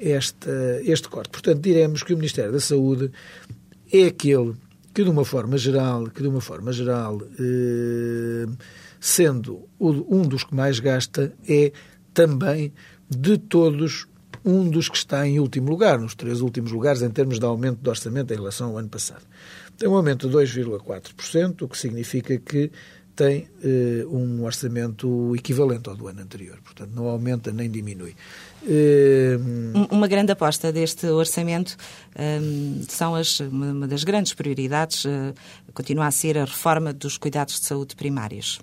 esta, 0.00 0.50
este 0.82 1.08
corte. 1.08 1.30
Portanto, 1.30 1.60
diremos 1.60 2.02
que 2.02 2.12
o 2.12 2.16
Ministério 2.16 2.52
da 2.52 2.60
Saúde 2.60 3.10
é 3.92 4.06
aquele 4.06 4.54
que, 4.94 5.04
de 5.04 5.10
uma 5.10 5.24
forma 5.24 5.56
geral, 5.56 6.04
que 6.06 6.22
de 6.22 6.28
uma 6.28 6.40
forma 6.40 6.72
geral, 6.72 7.20
sendo 8.98 9.68
um 9.78 10.22
dos 10.22 10.44
que 10.44 10.54
mais 10.54 10.80
gasta, 10.80 11.32
é 11.48 11.72
também 12.12 12.72
de 13.08 13.38
todos 13.38 14.06
um 14.44 14.68
dos 14.68 14.88
que 14.88 14.96
está 14.96 15.26
em 15.26 15.38
último 15.38 15.68
lugar, 15.68 15.98
nos 15.98 16.14
três 16.14 16.40
últimos 16.40 16.72
lugares 16.72 17.02
em 17.02 17.10
termos 17.10 17.38
de 17.38 17.44
aumento 17.44 17.80
do 17.80 17.90
orçamento 17.90 18.32
em 18.32 18.36
relação 18.36 18.70
ao 18.70 18.78
ano 18.78 18.88
passado. 18.88 19.22
Tem 19.76 19.88
um 19.88 19.94
aumento 19.94 20.28
de 20.28 20.36
2,4%, 20.36 21.62
o 21.62 21.68
que 21.68 21.78
significa 21.78 22.36
que 22.38 22.70
tem 23.14 23.48
eh, 23.62 24.04
um 24.06 24.44
orçamento 24.44 25.34
equivalente 25.36 25.88
ao 25.90 25.96
do 25.96 26.08
ano 26.08 26.22
anterior. 26.22 26.58
Portanto, 26.64 26.90
não 26.94 27.06
aumenta 27.06 27.52
nem 27.52 27.70
diminui. 27.70 28.14
Eh, 28.66 29.38
uma 29.90 30.06
grande 30.06 30.32
aposta 30.32 30.70
deste 30.70 31.06
orçamento 31.06 31.76
um, 32.18 32.82
são 32.88 33.14
as, 33.14 33.40
uma 33.40 33.88
das 33.88 34.04
grandes 34.04 34.34
prioridades, 34.34 35.04
uh, 35.04 35.34
continua 35.72 36.06
a 36.06 36.10
ser 36.10 36.36
a 36.36 36.44
reforma 36.44 36.92
dos 36.92 37.16
cuidados 37.16 37.58
de 37.58 37.66
saúde 37.66 37.96
primários. 37.96 38.60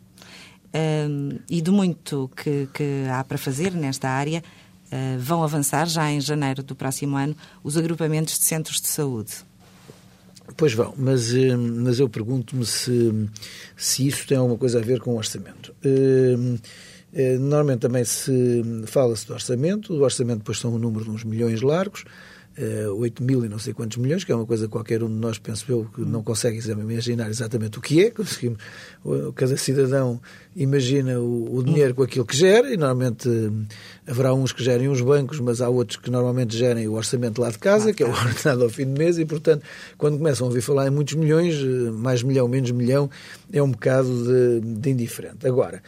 Um, 0.73 1.39
e 1.49 1.61
de 1.61 1.71
muito 1.71 2.29
que, 2.35 2.67
que, 2.73 3.05
há 3.11 3.23
para 3.23 3.37
fazer 3.37 3.71
nesta 3.71 4.09
área, 4.09 4.43
uh, 4.91 5.19
vão 5.19 5.41
avançar 5.41 5.87
já 5.87 6.11
em 6.11 6.21
janeiro 6.21 6.61
do 6.61 6.75
próximo 6.75 7.17
ano 7.17 7.35
os 7.63 7.75
agrupamentos 7.75 8.37
de 8.37 8.43
centros 8.43 8.79
de 8.79 8.87
saúde. 8.87 9.33
Pois 10.55 10.73
vão, 10.73 10.93
mas, 10.95 11.33
mas 11.33 11.99
eu 11.99 12.07
pergunto-me 12.07 12.65
se, 12.65 13.27
se 13.75 14.07
isso 14.07 14.25
tem 14.25 14.37
alguma 14.37 14.57
coisa 14.57 14.79
a 14.79 14.81
ver 14.81 15.01
com 15.01 15.11
o 15.11 15.17
orçamento. 15.17 15.75
Uh, 15.83 16.57
normalmente 17.39 17.79
também 17.79 18.03
se 18.03 18.63
fala-se 18.85 19.25
do 19.27 19.33
orçamento, 19.33 19.93
o 19.93 20.01
orçamento 20.01 20.39
depois 20.39 20.59
são 20.59 20.73
um 20.73 20.77
número 20.77 21.05
de 21.05 21.11
uns 21.11 21.23
milhões 21.23 21.61
largos, 21.61 22.03
8 22.97 23.21
eh, 23.21 23.25
mil 23.25 23.45
e 23.45 23.49
não 23.49 23.59
sei 23.59 23.71
quantos 23.71 23.97
milhões, 23.97 24.23
que 24.23 24.31
é 24.31 24.35
uma 24.35 24.45
coisa 24.45 24.65
que 24.65 24.71
qualquer 24.71 25.03
um 25.03 25.07
de 25.07 25.13
nós, 25.13 25.37
penso 25.37 25.65
eu, 25.71 25.87
que 25.93 26.01
não 26.01 26.23
consegue 26.23 26.59
imaginar 26.71 27.29
exatamente 27.29 27.77
o 27.77 27.81
que 27.81 28.03
é. 28.03 28.11
Cada 29.35 29.55
cidadão 29.57 30.19
imagina 30.55 31.19
o, 31.19 31.57
o 31.57 31.63
dinheiro 31.63 31.93
com 31.93 32.01
aquilo 32.01 32.25
que 32.25 32.35
gera, 32.35 32.73
e 32.73 32.77
normalmente 32.77 33.29
eh, 33.29 34.11
haverá 34.11 34.33
uns 34.33 34.51
que 34.51 34.63
gerem 34.63 34.87
os 34.87 35.01
bancos, 35.01 35.39
mas 35.39 35.61
há 35.61 35.69
outros 35.69 35.97
que 35.97 36.09
normalmente 36.09 36.57
gerem 36.57 36.87
o 36.87 36.93
orçamento 36.93 37.39
lá 37.39 37.51
de 37.51 37.59
casa, 37.59 37.93
que 37.93 38.01
é 38.01 38.07
o 38.07 38.09
ordenado 38.09 38.63
ao 38.63 38.69
fim 38.69 38.85
de 38.91 38.99
mês, 38.99 39.19
e 39.19 39.25
portanto, 39.25 39.63
quando 39.97 40.17
começam 40.17 40.47
a 40.47 40.49
ouvir 40.49 40.61
falar 40.61 40.87
em 40.87 40.89
muitos 40.89 41.13
milhões, 41.13 41.55
eh, 41.55 41.91
mais 41.91 42.23
milhão, 42.23 42.47
menos 42.47 42.71
milhão, 42.71 43.07
é 43.53 43.61
um 43.61 43.69
bocado 43.69 44.09
de, 44.23 44.61
de 44.61 44.89
indiferente. 44.89 45.45
Agora, 45.45 45.83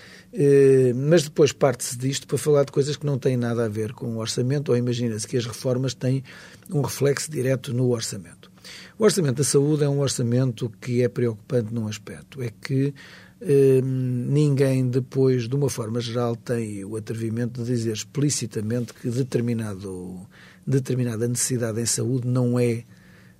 mas 0.95 1.23
depois 1.23 1.51
parte-se 1.51 1.97
disto 1.97 2.27
para 2.27 2.37
falar 2.37 2.63
de 2.63 2.71
coisas 2.71 2.95
que 2.95 3.05
não 3.05 3.17
têm 3.17 3.35
nada 3.35 3.65
a 3.65 3.67
ver 3.67 3.93
com 3.93 4.07
o 4.07 4.17
orçamento, 4.17 4.69
ou 4.69 4.77
imagina-se 4.77 5.27
que 5.27 5.37
as 5.37 5.45
reformas 5.45 5.93
têm 5.93 6.23
um 6.69 6.81
reflexo 6.81 7.31
direto 7.31 7.73
no 7.73 7.89
orçamento. 7.89 8.51
O 8.97 9.03
orçamento 9.03 9.37
da 9.37 9.43
saúde 9.43 9.83
é 9.83 9.89
um 9.89 9.99
orçamento 9.99 10.71
que 10.81 11.01
é 11.01 11.09
preocupante 11.09 11.73
num 11.73 11.87
aspecto, 11.87 12.41
é 12.41 12.51
que 12.61 12.93
eh, 13.41 13.81
ninguém 13.81 14.89
depois, 14.89 15.47
de 15.47 15.55
uma 15.55 15.69
forma 15.69 16.01
geral, 16.01 16.35
tem 16.35 16.83
o 16.83 16.97
atrevimento 16.97 17.63
de 17.63 17.71
dizer 17.71 17.93
explicitamente 17.93 18.93
que 18.93 19.09
determinado, 19.09 20.27
determinada 20.67 21.27
necessidade 21.27 21.79
em 21.79 21.85
saúde 21.85 22.27
não 22.27 22.59
é 22.59 22.83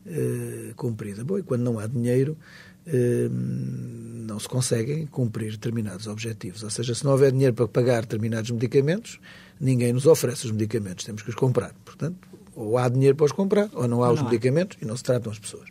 eh, 0.06 0.72
cumprida. 0.76 1.24
Bom, 1.26 1.38
e 1.38 1.44
quando 1.44 1.64
não 1.64 1.78
há 1.78 1.86
dinheiro, 1.86 2.38
eh, 2.38 2.69
não 4.26 4.40
se 4.40 4.48
conseguem 4.48 5.06
cumprir 5.06 5.52
determinados 5.52 6.08
objetivos. 6.08 6.64
Ou 6.64 6.70
seja, 6.70 6.94
se 6.94 7.04
não 7.04 7.12
houver 7.12 7.32
dinheiro 7.32 7.54
para 7.54 7.68
pagar 7.68 8.02
determinados 8.02 8.52
medicamentos, 8.52 9.20
ninguém 9.60 9.92
nos 9.94 10.06
oferece 10.06 10.46
os 10.46 10.52
medicamentos, 10.52 11.06
temos 11.06 11.22
que 11.22 11.30
os 11.30 11.36
comprar. 11.36 11.74
Portanto, 11.84 12.28
ou 12.56 12.78
há 12.78 12.90
dinheiro 12.90 13.16
para 13.16 13.26
os 13.26 13.32
comprar, 13.32 13.70
ou 13.74 13.88
não 13.88 14.04
há 14.04 14.08
não 14.08 14.14
os 14.14 14.20
há. 14.20 14.24
medicamentos 14.24 14.78
e 14.82 14.86
não 14.86 14.96
se 14.96 15.04
tratam 15.04 15.32
as 15.32 15.40
pessoas. 15.40 15.68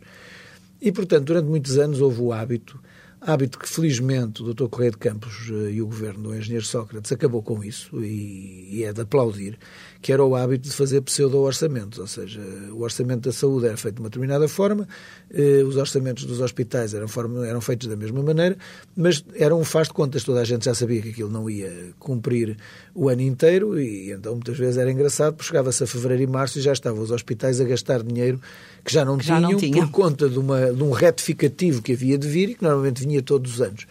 E, 0.81 0.91
portanto, 0.91 1.25
durante 1.25 1.45
muitos 1.47 1.77
anos 1.77 2.01
houve 2.01 2.21
o 2.21 2.31
hábito 2.31 2.79
Hábito 3.21 3.59
que, 3.59 3.67
felizmente, 3.67 4.41
o 4.41 4.53
Dr. 4.53 4.67
Correia 4.69 4.91
de 4.91 4.97
Campos 4.97 5.49
eh, 5.51 5.71
e 5.71 5.81
o 5.81 5.85
governo 5.87 6.29
do 6.29 6.35
engenheiro 6.35 6.65
Sócrates 6.65 7.11
acabou 7.11 7.43
com 7.43 7.61
isso 7.61 8.01
e, 8.01 8.81
é 8.83 8.93
de 8.93 9.01
aplaudir, 9.01 9.57
que 10.01 10.13
era 10.13 10.23
o 10.23 10.35
hábito 10.35 10.69
de 10.69 10.73
fazer 10.73 11.01
pseudo-orçamentos, 11.01 11.99
ou 11.99 12.07
seja, 12.07 12.39
o 12.71 12.81
orçamento 12.81 13.27
da 13.27 13.33
saúde 13.33 13.67
era 13.67 13.75
feito 13.75 13.95
de 13.95 14.01
uma 14.01 14.09
determinada 14.09 14.47
forma, 14.47 14.87
eh, 15.31 15.61
os 15.65 15.75
orçamentos 15.75 16.23
dos 16.23 16.39
hospitais 16.39 16.93
eram, 16.93 17.07
eram 17.43 17.59
feitos 17.59 17.87
da 17.89 17.97
mesma 17.97 18.23
maneira, 18.23 18.57
mas 18.95 19.23
era 19.35 19.53
um 19.53 19.65
faz 19.65 19.89
de 19.89 19.93
contas, 19.93 20.23
toda 20.23 20.39
a 20.39 20.45
gente 20.45 20.63
já 20.63 20.73
sabia 20.73 21.01
que 21.01 21.09
aquilo 21.09 21.29
não 21.29 21.49
ia 21.49 21.93
cumprir 21.99 22.55
o 22.95 23.09
ano 23.09 23.21
inteiro 23.21 23.77
e 23.77 24.11
então 24.11 24.33
muitas 24.33 24.57
vezes 24.57 24.77
era 24.77 24.89
engraçado, 24.89 25.35
porque 25.35 25.47
chegava-se 25.47 25.83
a 25.83 25.87
fevereiro 25.87 26.23
e 26.23 26.27
março 26.27 26.57
e 26.57 26.61
já 26.61 26.71
estavam 26.71 27.03
os 27.03 27.11
hospitais 27.11 27.59
a 27.59 27.65
gastar 27.65 28.01
dinheiro 28.01 28.39
que 28.83 28.93
já 28.93 29.03
não, 29.05 29.17
que 29.17 29.25
tinham, 29.25 29.41
já 29.41 29.47
não 29.47 29.57
tinham 29.57 29.87
por 29.87 29.91
conta 29.91 30.29
de, 30.29 30.39
uma, 30.39 30.71
de 30.71 30.83
um 30.83 30.91
retificativo 30.91 31.81
que 31.81 31.93
havia 31.93 32.17
de 32.17 32.27
vir 32.27 32.49
e 32.49 32.55
que 32.55 32.63
normalmente 32.63 33.05
vinha 33.05 33.21
todos 33.21 33.53
os 33.53 33.61
anos. 33.61 33.85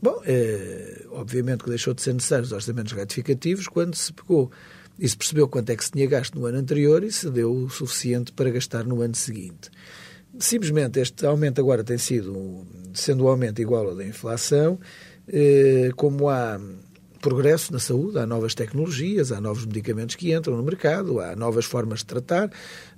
Bom, 0.00 0.20
é, 0.24 1.04
obviamente 1.10 1.62
que 1.62 1.70
deixou 1.70 1.94
de 1.94 2.02
ser 2.02 2.12
necessário 2.12 2.44
os 2.44 2.52
orçamentos 2.52 2.92
retificativos 2.92 3.68
quando 3.68 3.94
se 3.94 4.12
pegou 4.12 4.50
e 4.98 5.08
se 5.08 5.16
percebeu 5.16 5.48
quanto 5.48 5.70
é 5.70 5.76
que 5.76 5.84
se 5.84 5.92
tinha 5.92 6.06
gasto 6.06 6.38
no 6.38 6.46
ano 6.46 6.58
anterior 6.58 7.02
e 7.04 7.12
se 7.12 7.30
deu 7.30 7.52
o 7.52 7.70
suficiente 7.70 8.32
para 8.32 8.50
gastar 8.50 8.84
no 8.84 9.00
ano 9.00 9.14
seguinte. 9.14 9.70
Simplesmente 10.38 10.98
este 10.98 11.26
aumento 11.26 11.60
agora 11.60 11.84
tem 11.84 11.98
sido, 11.98 12.66
sendo 12.94 13.24
o 13.24 13.28
aumento 13.28 13.60
igual 13.60 13.88
ao 13.88 13.94
da 13.94 14.04
inflação, 14.04 14.78
eh, 15.28 15.90
como 15.94 16.28
há 16.28 16.60
progresso 17.22 17.72
na 17.72 17.78
saúde, 17.78 18.18
há 18.18 18.26
novas 18.26 18.52
tecnologias, 18.52 19.30
há 19.30 19.40
novos 19.40 19.64
medicamentos 19.64 20.16
que 20.16 20.34
entram 20.34 20.56
no 20.56 20.62
mercado, 20.62 21.20
há 21.20 21.36
novas 21.36 21.64
formas 21.64 22.00
de 22.00 22.06
tratar, 22.06 22.50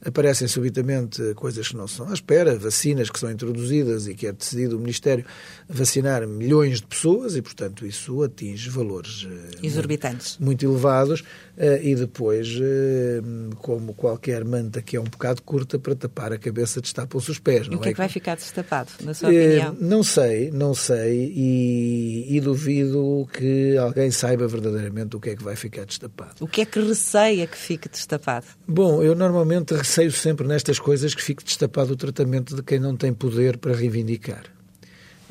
aparecem 0.02 0.48
subitamente 0.48 1.34
coisas 1.34 1.68
que 1.68 1.76
não 1.76 1.87
são 1.87 2.08
à 2.08 2.14
espera, 2.14 2.58
vacinas 2.58 3.10
que 3.10 3.18
são 3.18 3.30
introduzidas 3.30 4.08
e 4.08 4.14
que 4.14 4.26
é 4.26 4.32
decidido 4.32 4.76
o 4.76 4.80
Ministério 4.80 5.24
vacinar 5.68 6.26
milhões 6.26 6.80
de 6.80 6.87
pessoas 6.87 7.37
e, 7.37 7.42
portanto, 7.42 7.87
isso 7.87 8.22
atinge 8.22 8.70
valores 8.70 9.28
eh, 9.30 9.66
exorbitantes, 9.66 10.38
muito, 10.38 10.64
muito 10.64 10.64
elevados 10.64 11.22
eh, 11.56 11.80
e 11.82 11.94
depois, 11.94 12.48
eh, 12.60 13.20
como 13.58 13.92
qualquer 13.92 14.42
manta 14.44 14.80
que 14.80 14.96
é 14.96 15.00
um 15.00 15.04
bocado 15.04 15.42
curta 15.42 15.78
para 15.78 15.94
tapar 15.94 16.32
a 16.32 16.38
cabeça, 16.38 16.80
destapam-se 16.80 17.30
os 17.30 17.38
pés. 17.38 17.68
Não 17.68 17.74
e 17.74 17.76
o 17.76 17.80
que 17.80 17.88
é, 17.88 17.90
é 17.90 17.94
que 17.94 17.98
vai 17.98 18.08
ficar 18.08 18.37
destapado, 18.37 18.90
na 19.02 19.12
sua 19.12 19.28
opinião? 19.28 19.76
Não 19.78 20.02
sei, 20.02 20.50
não 20.50 20.74
sei 20.74 21.32
e, 21.34 22.37
e 22.37 22.40
duvido 22.40 23.28
que 23.32 23.76
alguém 23.76 24.10
saiba 24.14 24.46
verdadeiramente 24.46 25.16
o 25.16 25.20
que 25.20 25.31
é 25.31 25.37
que 25.37 25.42
vai 25.42 25.57
ficar 25.57 25.85
destapado. 25.85 26.37
O 26.40 26.46
que 26.48 26.62
é 26.62 26.64
que 26.64 26.81
receia 26.81 27.46
que 27.46 27.59
fique 27.59 27.88
destapado? 27.88 28.46
Bom, 28.66 29.03
eu 29.03 29.14
normalmente 29.14 29.74
receio 29.74 30.11
sempre 30.12 30.46
nestas 30.46 30.79
coisas 30.79 31.14
que 31.14 31.22
fique 31.22 31.44
destapado 31.44 31.92
o 31.92 31.96
tratamento 31.96 32.57
de 32.57 32.62
quem 32.62 32.79
não 32.79 32.96
tem 32.96 33.12
poder 33.12 33.59
para 33.59 33.74
reivindicar. 33.74 34.44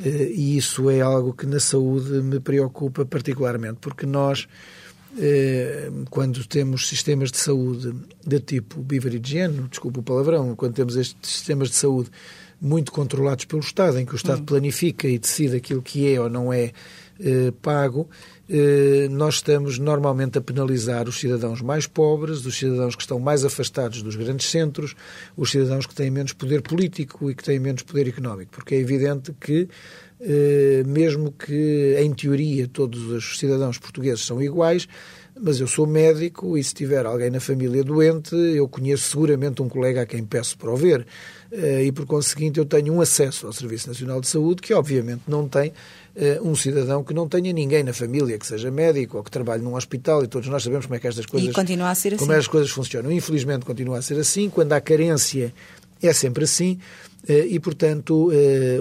Eh, 0.04 0.32
e 0.34 0.58
isso 0.58 0.90
é 0.90 1.02
algo 1.02 1.34
que 1.34 1.46
na 1.46 1.60
saúde 1.60 2.22
me 2.22 2.40
preocupa 2.40 3.06
particularmente, 3.06 3.78
porque 3.80 4.06
nós, 4.06 4.48
eh, 5.20 5.90
quando 6.10 6.46
temos 6.46 6.88
sistemas 6.88 7.32
de 7.32 7.38
saúde 7.38 7.94
de 8.26 8.40
tipo 8.40 8.82
bivarigiano, 8.82 9.68
desculpa 9.68 10.00
o 10.00 10.04
palavrão, 10.04 10.56
quando 10.56 10.74
temos 10.74 10.96
estes 10.96 11.32
sistemas 11.32 11.70
de 11.70 11.76
saúde 11.76 12.10
muito 12.64 12.94
controlados 12.94 13.44
pelo 13.44 13.62
Estado, 13.62 14.00
em 14.00 14.06
que 14.06 14.14
o 14.14 14.16
Estado 14.16 14.40
hum. 14.40 14.46
planifica 14.46 15.06
e 15.06 15.20
decide 15.20 15.58
aquilo 15.58 15.82
que 15.82 16.08
é 16.14 16.20
ou 16.20 16.30
não 16.30 16.54
é 16.54 16.72
eh, 17.20 17.52
pago, 17.62 18.10
eh, 18.50 19.10
nós 19.12 19.36
estamos 19.36 19.78
normalmente 19.78 20.38
a 20.38 20.42
penalizar 20.42 21.10
os 21.10 21.20
cidadãos 21.20 21.62
mais 21.62 21.88
pobres, 21.88 22.46
os 22.46 22.58
cidadãos 22.58 22.96
que 22.96 23.02
estão 23.02 23.20
mais 23.20 23.44
afastados 23.44 24.02
dos 24.02 24.16
grandes 24.16 24.50
centros, 24.50 24.96
os 25.36 25.52
cidadãos 25.52 25.86
que 25.86 25.94
têm 25.94 26.10
menos 26.10 26.32
poder 26.32 26.62
político 26.62 27.30
e 27.30 27.36
que 27.36 27.44
têm 27.44 27.60
menos 27.60 27.84
poder 27.84 28.08
económico, 28.08 28.52
porque 28.54 28.76
é 28.76 28.80
evidente 28.80 29.34
que 29.42 29.68
eh, 30.22 30.84
mesmo 30.88 31.34
que 31.34 31.98
em 32.00 32.14
teoria 32.14 32.66
todos 32.66 33.12
os 33.12 33.38
cidadãos 33.38 33.78
portugueses 33.78 34.26
são 34.26 34.42
iguais, 34.42 34.88
mas 35.40 35.60
eu 35.60 35.68
sou 35.68 35.88
médico 35.88 36.58
e 36.58 36.64
se 36.64 36.74
tiver 36.74 37.06
alguém 37.06 37.30
na 37.30 37.40
família 37.40 37.84
doente, 37.84 38.36
eu 38.36 38.68
conheço 38.68 39.12
seguramente 39.12 39.62
um 39.62 39.70
colega 39.70 40.04
a 40.04 40.06
quem 40.06 40.24
peço 40.24 40.58
para 40.58 40.72
o 40.72 40.78
ver. 40.78 41.06
Eh, 41.52 41.86
e 41.86 41.92
por 41.92 42.06
conseguinte 42.06 42.60
eu 42.60 42.66
tenho 42.66 42.94
um 42.94 43.00
acesso 43.00 43.46
ao 43.46 43.54
Serviço 43.54 43.88
Nacional 43.88 44.20
de 44.20 44.28
Saúde 44.28 44.62
que 44.62 44.74
obviamente 44.74 45.22
não 45.28 45.48
tem 45.48 45.72
eh, 46.16 46.40
um 46.42 46.56
cidadão 46.56 47.04
que 47.04 47.14
não 47.14 47.28
tenha 47.28 47.54
ninguém 47.54 47.84
na 47.84 47.94
família 47.94 48.40
que 48.40 48.48
seja 48.48 48.72
médico 48.72 49.18
ou 49.18 49.24
que 49.24 49.30
trabalhe 49.30 49.62
num 49.62 49.76
hospital 49.76 50.24
e 50.24 50.28
todos 50.28 50.50
nós 50.50 50.64
sabemos 50.64 50.88
como 50.88 50.96
é 50.96 51.00
que 51.00 51.08
estas 51.08 51.28
coisas 51.28 51.50
e 51.50 51.54
continua 51.54 51.92
a 51.92 51.96
ser 51.96 52.18
como 52.18 52.32
assim. 52.32 52.40
as 52.40 52.48
coisas 52.48 52.72
funcionam. 52.72 53.12
Infelizmente 53.12 53.66
continua 53.66 54.00
a 54.00 54.02
ser 54.02 54.20
assim. 54.20 54.50
Quando 54.50 54.74
há 54.74 54.82
carência 54.82 55.54
é 56.02 56.12
sempre 56.12 56.44
assim 56.44 56.80
eh, 57.28 57.46
e 57.48 57.60
portanto 57.60 58.32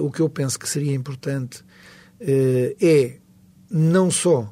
o 0.00 0.10
que 0.10 0.20
eu 0.20 0.28
penso 0.28 0.58
que 0.58 0.68
seria 0.68 0.94
importante 0.94 1.62
é 2.20 3.16
não 3.70 4.10
só 4.10 4.50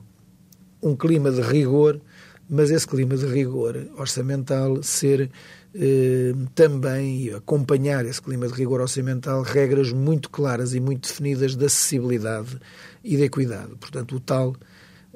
um 0.82 0.96
clima 0.96 1.30
de 1.30 1.40
rigor, 1.40 2.00
mas 2.48 2.70
esse 2.70 2.86
clima 2.86 3.16
de 3.16 3.26
rigor 3.26 3.76
orçamental 3.96 4.82
ser 4.82 5.30
eh, 5.72 6.34
também 6.54 7.32
acompanhar 7.32 8.04
esse 8.04 8.20
clima 8.20 8.48
de 8.48 8.54
rigor 8.54 8.80
orçamental 8.80 9.42
regras 9.42 9.92
muito 9.92 10.28
claras 10.28 10.74
e 10.74 10.80
muito 10.80 11.08
definidas 11.08 11.54
de 11.54 11.64
acessibilidade 11.64 12.58
e 13.04 13.16
de 13.16 13.22
equidade. 13.22 13.70
Portanto, 13.78 14.16
o 14.16 14.20
tal 14.20 14.56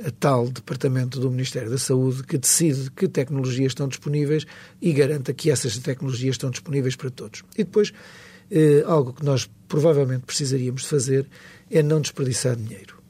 a 0.04 0.10
tal 0.10 0.48
departamento 0.48 1.20
do 1.20 1.30
Ministério 1.30 1.70
da 1.70 1.78
Saúde 1.78 2.24
que 2.24 2.36
decide 2.36 2.90
que 2.90 3.06
tecnologias 3.06 3.70
estão 3.70 3.86
disponíveis 3.86 4.44
e 4.82 4.92
garanta 4.92 5.32
que 5.32 5.52
essas 5.52 5.78
tecnologias 5.78 6.34
estão 6.34 6.50
disponíveis 6.50 6.96
para 6.96 7.10
todos. 7.10 7.44
E 7.56 7.62
depois, 7.62 7.92
eh, 8.50 8.82
algo 8.86 9.12
que 9.12 9.24
nós 9.24 9.48
provavelmente 9.68 10.24
precisaríamos 10.24 10.84
fazer 10.84 11.26
é 11.70 11.80
não 11.80 12.00
desperdiçar 12.00 12.56
dinheiro 12.56 13.03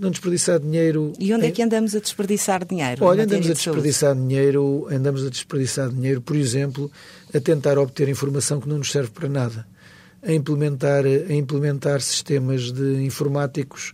não 0.00 0.10
desperdiçar 0.10 0.58
dinheiro. 0.58 1.12
E 1.18 1.32
onde 1.34 1.46
é 1.46 1.50
que 1.50 1.62
andamos 1.62 1.94
a 1.94 2.00
desperdiçar 2.00 2.64
dinheiro? 2.64 3.04
Olha, 3.04 3.24
andamos 3.24 3.50
a 3.50 3.52
desperdiçar 3.52 4.14
dinheiro, 4.14 4.88
andamos 4.90 5.26
a 5.26 5.28
desperdiçar 5.28 5.90
dinheiro, 5.90 6.22
por 6.22 6.36
exemplo, 6.36 6.90
a 7.34 7.38
tentar 7.38 7.78
obter 7.78 8.08
informação 8.08 8.60
que 8.60 8.68
não 8.68 8.78
nos 8.78 8.90
serve 8.90 9.10
para 9.10 9.28
nada, 9.28 9.66
a 10.22 10.32
implementar, 10.32 11.04
a 11.04 11.34
implementar 11.34 12.00
sistemas 12.00 12.72
de 12.72 13.04
informáticos 13.04 13.92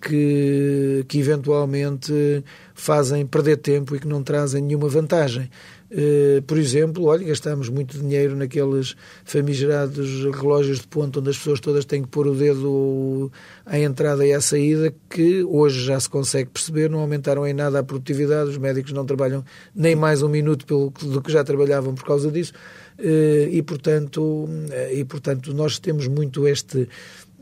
que, 0.00 1.04
que 1.08 1.18
eventualmente 1.18 2.44
fazem 2.74 3.26
perder 3.26 3.56
tempo 3.56 3.96
e 3.96 3.98
que 3.98 4.06
não 4.06 4.22
trazem 4.22 4.62
nenhuma 4.62 4.88
vantagem. 4.88 5.50
Eh, 5.94 6.42
por 6.46 6.56
exemplo, 6.56 7.04
olha, 7.04 7.26
gastamos 7.26 7.68
muito 7.68 7.98
dinheiro 7.98 8.34
naqueles 8.34 8.96
famigerados 9.24 10.24
relógios 10.34 10.80
de 10.80 10.88
ponto 10.88 11.20
onde 11.20 11.28
as 11.28 11.36
pessoas 11.36 11.60
todas 11.60 11.84
têm 11.84 12.00
que 12.00 12.08
pôr 12.08 12.26
o 12.26 12.34
dedo 12.34 13.30
à 13.66 13.78
entrada 13.78 14.26
e 14.26 14.32
à 14.32 14.40
saída, 14.40 14.94
que 15.10 15.44
hoje 15.44 15.84
já 15.84 16.00
se 16.00 16.08
consegue 16.08 16.48
perceber, 16.48 16.88
não 16.88 17.00
aumentaram 17.00 17.46
em 17.46 17.52
nada 17.52 17.78
a 17.78 17.82
produtividade, 17.82 18.48
os 18.48 18.56
médicos 18.56 18.92
não 18.92 19.04
trabalham 19.04 19.44
nem 19.74 19.94
mais 19.94 20.22
um 20.22 20.30
minuto 20.30 20.64
pelo, 20.64 20.90
do 20.90 21.20
que 21.20 21.30
já 21.30 21.44
trabalhavam 21.44 21.94
por 21.94 22.04
causa 22.04 22.30
disso, 22.30 22.54
eh, 22.98 23.50
e 23.52 23.60
portanto, 23.62 24.48
eh, 24.70 24.94
e, 24.94 25.04
portanto 25.04 25.52
nós 25.52 25.78
temos 25.78 26.08
muito 26.08 26.48
este 26.48 26.88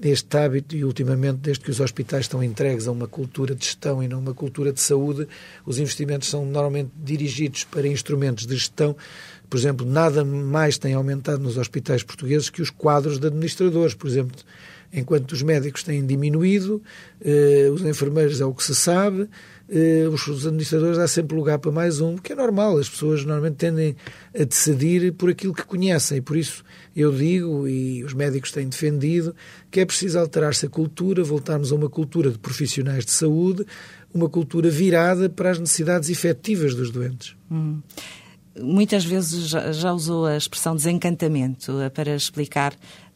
este 0.03 0.37
hábito 0.37 0.75
e 0.75 0.85
ultimamente 0.85 1.39
desde 1.39 1.63
que 1.63 1.71
os 1.71 1.81
hospitais 1.81 2.25
estão 2.25 2.43
entregues 2.43 2.89
a 2.89 2.93
uma 2.93 3.07
cultura 3.07 3.55
de 3.55 3.65
gestão 3.65 4.03
e 4.03 4.09
não 4.09 4.19
uma 4.19 4.35
cultura 4.35 4.73
de 4.73 4.81
saúde, 4.81 5.29
os 5.67 5.79
investimentos 5.79 6.29
são 6.29 6.45
normalmente 6.45 6.91
dirigidos 6.97 7.65
para 7.65 7.87
instrumentos 7.87 8.47
de 8.47 8.55
gestão. 8.55 8.97
Por 9.49 9.59
exemplo, 9.59 9.85
nada 9.85 10.25
mais 10.25 10.79
tem 10.79 10.95
aumentado 10.95 11.43
nos 11.43 11.59
hospitais 11.59 12.03
portugueses 12.03 12.49
que 12.49 12.63
os 12.63 12.71
quadros 12.71 13.19
de 13.19 13.27
administradores, 13.27 13.95
por 13.95 14.09
exemplo, 14.09 14.37
enquanto 14.93 15.33
os 15.33 15.43
médicos 15.43 15.83
têm 15.83 16.05
diminuído, 16.05 16.83
eh, 17.21 17.69
os 17.73 17.83
enfermeiros 17.83 18.41
é 18.41 18.45
o 18.45 18.55
que 18.55 18.63
se 18.63 18.75
sabe, 18.75 19.29
os 20.13 20.47
administradores 20.47 20.99
há 20.99 21.07
sempre 21.07 21.37
lugar 21.37 21.59
para 21.59 21.71
mais 21.71 22.01
um, 22.01 22.17
que 22.17 22.33
é 22.33 22.37
normal, 22.37 22.77
as 22.77 22.89
pessoas 22.89 23.25
normalmente 23.25 23.57
tendem 23.57 23.95
a 24.35 24.43
decidir 24.43 25.13
por 25.13 25.31
aquilo 25.31 25.55
que 25.55 25.63
conhecem, 25.63 26.19
e 26.19 26.21
por 26.21 26.37
isso 26.37 26.65
eu 26.95 27.13
digo, 27.13 27.69
e 27.69 28.03
os 28.03 28.13
médicos 28.13 28.51
têm 28.51 28.69
defendido, 28.69 29.35
que 29.71 29.79
é 29.81 29.87
preciso 29.87 30.19
alterar-se 30.19 30.67
a 30.67 30.69
cultura, 30.69 31.23
voltarmos 31.23 31.71
a 31.71 31.77
uma 31.77 31.89
cultura 31.89 32.31
de 32.31 32.39
profissionais 32.39 33.05
de 33.05 33.13
saúde, 33.13 33.65
uma 34.13 34.29
cultura 34.29 34.69
virada 34.69 35.29
para 35.29 35.51
as 35.51 35.59
necessidades 35.59 36.11
efetivas 36.11 36.75
dos 36.75 36.91
doentes. 36.91 37.37
Hum. 37.51 37.81
Muitas 38.59 39.05
vezes 39.05 39.49
já, 39.49 39.93
usou 39.93 40.27
a 40.27 40.37
expressão 40.37 40.75
desencantamento 40.75 41.81
eh, 41.81 41.89
para 41.89 42.17
explicar 42.17 42.75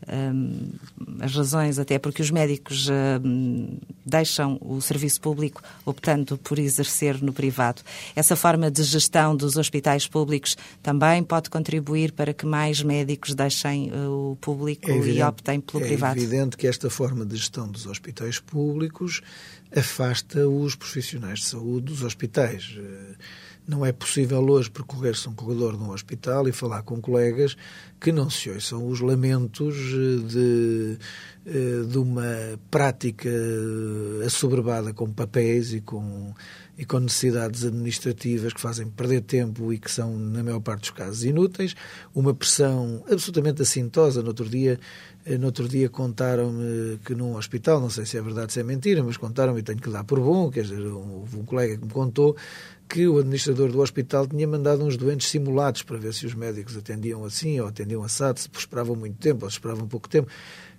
um, 0.09 0.73
as 1.21 1.35
razões, 1.35 1.79
até 1.79 1.99
porque 1.99 2.23
os 2.23 2.31
médicos 2.31 2.89
um, 3.25 3.79
deixam 4.05 4.59
o 4.61 4.81
serviço 4.81 5.21
público 5.21 5.63
optando 5.85 6.37
por 6.39 6.59
exercer 6.59 7.23
no 7.23 7.33
privado. 7.33 7.83
Essa 8.15 8.37
forma 8.37 8.71
de 8.71 8.83
gestão 8.83 9.37
dos 9.37 9.57
hospitais 9.57 10.07
públicos 10.07 10.57
também 10.83 11.23
pode 11.23 11.51
contribuir 11.51 12.13
para 12.13 12.33
que 12.33 12.47
mais 12.47 12.83
médicos 12.83 13.35
deixem 13.35 13.91
uh, 13.93 14.33
o 14.33 14.37
público 14.37 14.91
é 14.91 14.97
evidente, 14.97 15.19
e 15.19 15.23
optem 15.23 15.61
pelo 15.61 15.85
é 15.85 15.87
privado. 15.87 16.19
É 16.19 16.23
evidente 16.23 16.57
que 16.57 16.67
esta 16.67 16.91
forma 16.91 17.25
de 17.25 17.37
gestão 17.37 17.69
dos 17.69 17.87
hospitais 17.87 18.39
públicos 18.39 19.21
afasta 19.75 20.49
os 20.49 20.75
profissionais 20.75 21.41
de 21.41 21.47
saúde 21.47 21.87
dos 21.87 22.03
hospitais. 22.03 22.77
Não 23.67 23.85
é 23.85 23.93
possível 23.93 24.41
hoje 24.47 24.71
percorrer-se 24.71 25.27
um 25.27 25.35
corredor 25.35 25.77
de 25.77 25.83
um 25.83 25.91
hospital 25.91 26.47
e 26.47 26.53
falar 26.53 26.83
com 26.83 27.01
colegas 27.01 27.57
que 27.99 28.13
não 28.13 28.29
se 28.29 28.51
ouçam 28.51 28.87
os 28.87 29.01
lamentos 29.01 29.75
eh, 29.75 30.29
de, 30.29 30.99
eh, 31.47 31.83
de 31.89 31.97
uma 31.97 32.59
prática 32.71 33.31
assoberbada 34.27 34.93
com 34.93 35.11
papéis 35.11 35.73
e 35.73 35.81
com, 35.81 36.35
e 36.77 36.85
com 36.85 36.99
necessidades 36.99 37.65
administrativas 37.65 38.53
que 38.53 38.61
fazem 38.61 38.89
perder 38.89 39.21
tempo 39.23 39.73
e 39.73 39.79
que 39.79 39.91
são, 39.91 40.17
na 40.19 40.43
maior 40.43 40.61
parte 40.61 40.81
dos 40.81 40.91
casos, 40.91 41.25
inúteis. 41.25 41.75
Uma 42.15 42.35
pressão 42.35 43.05
absolutamente 43.11 43.63
assintosa. 43.63 44.23
No 44.23 44.29
outro 44.29 44.49
dia, 44.49 44.81
eh, 45.25 45.39
no 45.39 45.47
outro 45.47 45.69
dia 45.69 45.89
contaram-me 45.89 46.99
que 47.05 47.15
num 47.15 47.37
hospital, 47.37 47.81
não 47.81 47.91
sei 47.91 48.05
se 48.05 48.19
é 48.19 48.23
verdade 48.23 48.47
ou 48.47 48.51
se 48.51 48.61
é 48.61 48.65
mentira, 48.65 49.05
mas 49.05 49.17
contaram-me 49.17 49.61
e 49.61 49.63
tenho 49.63 49.79
que 49.79 49.89
dar 49.89 50.03
por 50.03 50.19
bom, 50.19 50.51
quer 50.51 50.63
dizer, 50.63 50.81
houve 50.81 51.37
um 51.37 51.45
colega 51.45 51.77
que 51.77 51.85
me 51.85 51.93
contou 51.93 52.37
que 52.89 53.09
o 53.09 53.19
administrador 53.19 53.71
do 53.71 53.81
hospital 53.81 54.27
tinha 54.27 54.47
mandado 54.47 54.85
uns 54.85 54.97
doentes 54.97 55.29
simulados 55.29 55.83
para 55.83 55.97
ver 55.97 56.13
se 56.13 56.27
os 56.27 56.35
médicos 56.35 56.77
atendiam 56.77 57.25
assim 57.25 57.59
ou 57.59 57.67
atendiam 57.67 58.03
assado, 58.03 58.39
se 58.39 58.49
esperavam 58.57 58.95
muito 58.95 59.17
tempo 59.17 59.45
ou 59.45 59.51
se 59.51 59.57
esperavam 59.57 59.89
pouco 59.89 60.09
tempo. 60.09 60.29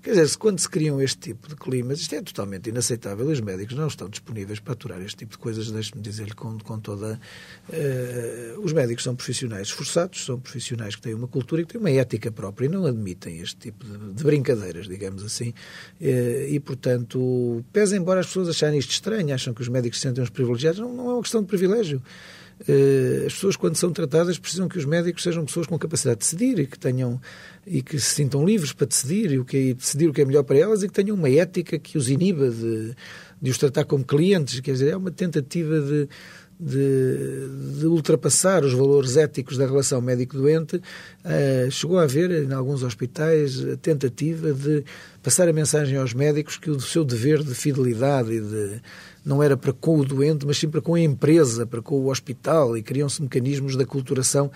Quer 0.06 0.12
dizer, 0.12 0.38
quando 0.38 0.60
se 0.60 0.70
criam 0.70 1.02
este 1.02 1.18
tipo 1.18 1.48
de 1.50 1.56
climas, 1.56 2.00
isto 2.00 2.14
é 2.14 2.22
totalmente 2.22 2.70
inaceitável. 2.70 3.26
Os 3.26 3.42
médicos 3.42 3.76
não 3.76 3.88
estão 3.88 4.08
disponíveis 4.08 4.60
para 4.60 4.74
aturar 4.74 5.02
este 5.02 5.18
tipo 5.18 5.32
de 5.32 5.40
coisas, 5.40 5.72
deixe-me 5.72 6.00
dizer-lhe 6.00 6.36
com, 6.36 6.60
com 6.60 6.80
toda. 6.80 7.20
Uh, 7.68 8.62
os 8.62 8.72
médicos 8.72 9.04
são 9.04 9.16
profissionais 9.16 9.70
esforçados, 9.70 10.24
são 10.24 10.40
profissionais 10.40 10.96
que 10.96 11.02
têm 11.02 11.16
uma 11.16 11.28
cultura 11.28 11.64
e 11.64 11.66
que 11.66 11.72
têm 11.72 11.82
uma 11.82 11.90
ética 11.90 12.32
própria 12.32 12.68
e 12.68 12.70
não 12.70 12.86
admitem 12.86 13.40
este 13.40 13.56
tipo 13.56 13.84
de, 13.84 14.14
de 14.14 14.24
brincadeiras, 14.24 14.88
digamos 14.88 15.24
assim. 15.24 15.50
Uh, 16.00 16.50
e, 16.50 16.60
portanto, 16.60 17.66
pese 17.74 17.98
embora 17.98 18.20
as 18.20 18.28
pessoas 18.28 18.48
acharem 18.48 18.78
isto 18.78 18.92
estranho, 18.92 19.34
acham 19.34 19.56
que 19.56 19.62
os 19.64 19.70
médicos 19.70 20.00
se 20.00 20.04
sentem 20.08 20.24
uns 20.24 20.30
privilegiados, 20.30 20.80
não, 20.80 20.94
não 20.94 21.10
é 21.10 21.14
uma 21.14 21.22
questão 21.24 21.42
de 21.42 21.48
privilégio. 21.48 22.00
Uh, 22.62 23.26
as 23.26 23.34
pessoas, 23.34 23.56
quando 23.58 23.76
são 23.76 23.92
tratadas, 23.92 24.40
precisam 24.40 24.70
que 24.70 24.78
os 24.78 24.86
médicos 24.86 25.24
sejam 25.24 25.44
pessoas 25.44 25.68
com 25.68 25.78
capacidade 25.78 26.20
de 26.20 26.26
decidir 26.26 26.60
e 26.60 26.66
que 26.66 26.80
tenham 26.80 27.20
e 27.68 27.82
que 27.82 28.00
se 28.00 28.16
sintam 28.16 28.46
livres 28.46 28.72
para 28.72 28.88
decidir 28.88 29.32
e 29.32 29.40
o 29.40 29.44
que 29.44 29.72
é, 29.72 29.74
decidir 29.74 30.08
o 30.08 30.14
que 30.14 30.22
é 30.22 30.26
melhor 30.26 30.44
para 30.44 30.58
elas 30.58 30.82
e 30.82 30.88
que 30.88 30.94
tenham 30.94 31.18
uma 31.18 31.30
ética 31.30 31.78
que 31.78 31.98
os 31.98 32.10
iniba 32.10 32.50
de, 32.50 32.96
de 33.42 33.52
os 33.52 33.58
tratar 33.58 33.84
como 33.84 34.06
clientes. 34.06 34.62
Quer 34.62 34.72
dizer, 34.72 34.94
é 34.94 34.98
uma 34.98 35.12
tentativa 35.12 35.82
de, 35.82 36.08
de, 36.60 37.48
de, 37.80 37.86
ultrapassar 37.86 38.64
os 38.64 38.74
valores 38.74 39.18
éticos 39.18 39.58
da 39.58 39.66
relação 39.66 40.02
médico-doente, 40.02 40.78
uh, 40.78 41.70
chegou 41.70 42.00
a 42.00 42.04
haver 42.04 42.32
em 42.32 42.54
alguns 42.54 42.82
hospitais 42.82 43.60
a 43.66 43.76
tentativa 43.76 44.54
de 44.54 44.84
passar 45.22 45.50
a 45.50 45.54
mensagem 45.54 45.98
aos 45.98 46.14
médicos 46.14 46.58
que 46.58 46.70
o 46.70 46.80
seu 46.80 47.04
dever 47.04 47.44
de 47.44 47.54
fidelidade 47.54 48.34
e 48.34 48.42
de 48.42 48.82
não 49.26 49.42
era 49.42 49.58
para 49.58 49.74
com 49.74 50.00
o 50.00 50.06
doente, 50.06 50.46
mas 50.46 50.58
sim 50.58 50.70
para 50.70 50.82
com 50.82 50.94
a 50.94 51.00
empresa, 51.00 51.66
para 51.66 51.82
com 51.82 51.96
o 51.96 52.10
hospital, 52.12 52.78
e 52.78 52.84
criam-se 52.84 53.22
mecanismos 53.24 53.76
de 53.76 53.84
aculturação 53.84 54.52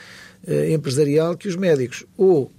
uh, 0.48 0.72
empresarial 0.72 1.36
que 1.36 1.48
os 1.48 1.56
médicos 1.56 2.06
ou 2.16 2.52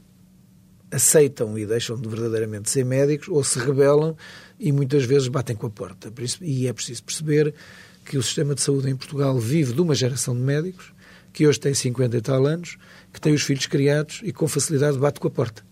aceitam 0.91 1.57
e 1.57 1.65
deixam 1.65 1.97
de 1.97 2.09
verdadeiramente 2.09 2.69
ser 2.69 2.85
médicos 2.85 3.29
ou 3.29 3.45
se 3.45 3.59
rebelam 3.59 4.17
e 4.59 4.73
muitas 4.73 5.05
vezes 5.05 5.29
batem 5.29 5.55
com 5.55 5.67
a 5.67 5.71
porta. 5.71 6.13
E 6.43 6.67
é 6.67 6.73
preciso 6.73 7.05
perceber 7.05 7.55
que 8.05 8.19
o 8.19 8.23
sistema 8.23 8.55
de 8.55 8.61
saúde 8.61 8.91
em 8.91 8.97
Portugal 8.97 9.39
vive 9.39 9.73
de 9.73 9.81
uma 9.81 9.95
geração 9.95 10.35
de 10.35 10.41
médicos 10.41 10.93
que 11.33 11.47
hoje 11.47 11.61
tem 11.61 11.73
50 11.73 12.17
e 12.17 12.21
tal 12.21 12.45
anos, 12.47 12.77
que 13.13 13.21
tem 13.21 13.33
os 13.33 13.43
filhos 13.43 13.67
criados 13.67 14.21
e 14.23 14.33
com 14.33 14.49
facilidade 14.49 14.99
bate 14.99 15.21
com 15.21 15.29
a 15.29 15.31
porta. 15.31 15.63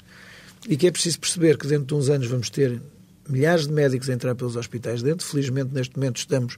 E 0.69 0.77
que 0.77 0.87
é 0.87 0.91
preciso 0.91 1.19
perceber 1.19 1.57
que 1.57 1.67
dentro 1.67 1.87
de 1.87 1.95
uns 1.95 2.09
anos 2.09 2.27
vamos 2.27 2.51
ter 2.51 2.81
milhares 3.29 3.67
de 3.67 3.73
médicos 3.73 4.09
a 4.09 4.13
entrar 4.13 4.35
pelos 4.35 4.57
hospitais 4.57 5.03
dentro. 5.03 5.27
Felizmente, 5.27 5.73
neste 5.73 5.97
momento, 5.97 6.17
estamos 6.17 6.57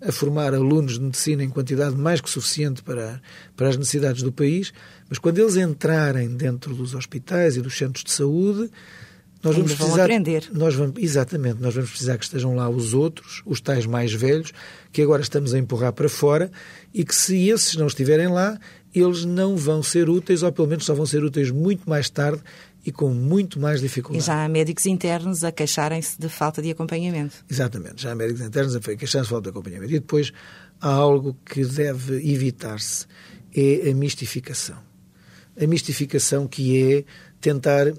a 0.00 0.10
formar 0.10 0.54
alunos 0.54 0.94
de 0.94 1.00
medicina 1.00 1.44
em 1.44 1.48
quantidade 1.48 1.96
mais 1.96 2.20
que 2.20 2.28
suficiente 2.28 2.82
para, 2.82 3.20
para 3.56 3.68
as 3.68 3.76
necessidades 3.76 4.22
do 4.22 4.32
país, 4.32 4.72
mas 5.08 5.18
quando 5.18 5.38
eles 5.38 5.56
entrarem 5.56 6.28
dentro 6.28 6.74
dos 6.74 6.94
hospitais 6.94 7.56
e 7.56 7.60
dos 7.60 7.76
centros 7.76 8.04
de 8.04 8.10
saúde, 8.10 8.70
nós 9.42 9.56
vamos 9.56 9.74
precisar. 9.74 10.02
aprender. 10.04 10.48
Nós 10.52 10.74
vamos, 10.74 10.94
exatamente, 10.98 11.60
nós 11.60 11.74
vamos 11.74 11.90
precisar 11.90 12.16
que 12.16 12.24
estejam 12.24 12.54
lá 12.54 12.68
os 12.68 12.94
outros, 12.94 13.42
os 13.44 13.60
tais 13.60 13.86
mais 13.86 14.12
velhos, 14.12 14.52
que 14.92 15.02
agora 15.02 15.22
estamos 15.22 15.52
a 15.52 15.58
empurrar 15.58 15.92
para 15.92 16.08
fora, 16.08 16.50
e 16.94 17.04
que 17.04 17.14
se 17.14 17.48
esses 17.48 17.74
não 17.74 17.86
estiverem 17.86 18.28
lá, 18.28 18.58
eles 18.94 19.24
não 19.24 19.56
vão 19.56 19.82
ser 19.82 20.08
úteis, 20.08 20.42
ou 20.42 20.52
pelo 20.52 20.68
menos 20.68 20.84
só 20.84 20.94
vão 20.94 21.06
ser 21.06 21.24
úteis 21.24 21.50
muito 21.50 21.88
mais 21.88 22.08
tarde 22.08 22.40
e 22.84 22.92
com 22.92 23.10
muito 23.10 23.58
mais 23.58 23.80
dificuldade. 23.80 24.22
E 24.22 24.26
já 24.26 24.44
há 24.44 24.48
médicos 24.48 24.86
internos 24.86 25.44
a 25.44 25.52
queixarem-se 25.52 26.20
de 26.20 26.28
falta 26.28 26.60
de 26.60 26.70
acompanhamento. 26.70 27.44
Exatamente, 27.50 28.02
já 28.02 28.12
há 28.12 28.14
médicos 28.14 28.42
internos 28.42 28.76
a 28.76 28.80
queixarem-se 28.80 29.28
de 29.28 29.28
falta 29.28 29.44
de 29.44 29.50
acompanhamento. 29.50 29.92
E 29.92 29.98
depois 29.98 30.32
há 30.80 30.88
algo 30.88 31.36
que 31.44 31.64
deve 31.64 32.16
evitar-se, 32.32 33.06
é 33.54 33.90
a 33.90 33.94
mistificação. 33.94 34.78
A 35.60 35.66
mistificação 35.66 36.46
que 36.46 36.82
é 36.82 37.04
tentar 37.40 37.92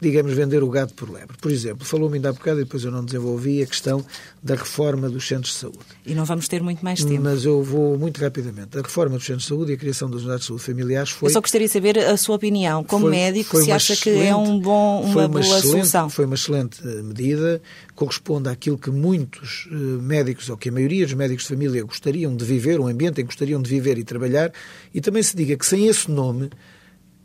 digamos, 0.00 0.32
vender 0.32 0.62
o 0.62 0.68
gado 0.68 0.94
por 0.94 1.10
lebre. 1.10 1.36
Por 1.40 1.50
exemplo, 1.50 1.84
falou-me 1.84 2.16
ainda 2.16 2.30
há 2.30 2.32
bocado, 2.32 2.60
e 2.60 2.64
depois 2.64 2.84
eu 2.84 2.90
não 2.90 3.04
desenvolvi, 3.04 3.62
a 3.62 3.66
questão 3.66 4.04
da 4.42 4.54
reforma 4.54 5.08
dos 5.08 5.26
centros 5.26 5.52
de 5.52 5.58
saúde. 5.58 5.78
E 6.06 6.14
não 6.14 6.24
vamos 6.24 6.48
ter 6.48 6.62
muito 6.62 6.82
mais 6.84 7.04
tempo. 7.04 7.22
Mas 7.22 7.44
eu 7.44 7.62
vou 7.62 7.98
muito 7.98 8.20
rapidamente. 8.20 8.78
A 8.78 8.82
reforma 8.82 9.16
dos 9.16 9.26
centros 9.26 9.44
de 9.44 9.48
saúde 9.48 9.72
e 9.72 9.74
a 9.74 9.78
criação 9.78 10.08
das 10.08 10.20
unidades 10.20 10.42
de 10.42 10.48
saúde 10.48 10.64
familiares 10.64 11.10
foi... 11.10 11.28
Eu 11.28 11.32
só 11.32 11.40
gostaria 11.40 11.66
de 11.66 11.72
saber 11.72 11.98
a 11.98 12.16
sua 12.16 12.36
opinião. 12.36 12.82
Como 12.82 13.06
foi, 13.06 13.10
médico, 13.10 13.50
foi 13.50 13.64
se 13.64 13.72
acha 13.72 13.96
que 13.96 14.10
é 14.10 14.34
um 14.34 14.58
bom, 14.58 15.02
uma, 15.02 15.26
uma 15.26 15.28
boa 15.28 15.60
solução? 15.60 16.08
Foi 16.08 16.24
uma 16.24 16.34
excelente 16.34 16.80
eh, 16.82 17.02
medida, 17.02 17.60
corresponde 17.94 18.48
àquilo 18.48 18.78
que 18.78 18.90
muitos 18.90 19.66
uh, 19.70 19.74
médicos, 20.02 20.48
ou 20.48 20.56
que 20.56 20.70
a 20.70 20.72
maioria 20.72 21.04
dos 21.04 21.14
médicos 21.14 21.44
de 21.44 21.50
família 21.50 21.82
gostariam 21.84 22.34
de 22.34 22.44
viver, 22.44 22.80
um 22.80 22.86
ambiente 22.86 23.20
em 23.20 23.24
que 23.24 23.24
gostariam 23.24 23.60
de 23.60 23.68
viver 23.68 23.98
e 23.98 24.04
trabalhar, 24.04 24.52
e 24.94 25.00
também 25.00 25.22
se 25.22 25.36
diga 25.36 25.56
que 25.56 25.66
sem 25.66 25.86
esse 25.86 26.10
nome 26.10 26.50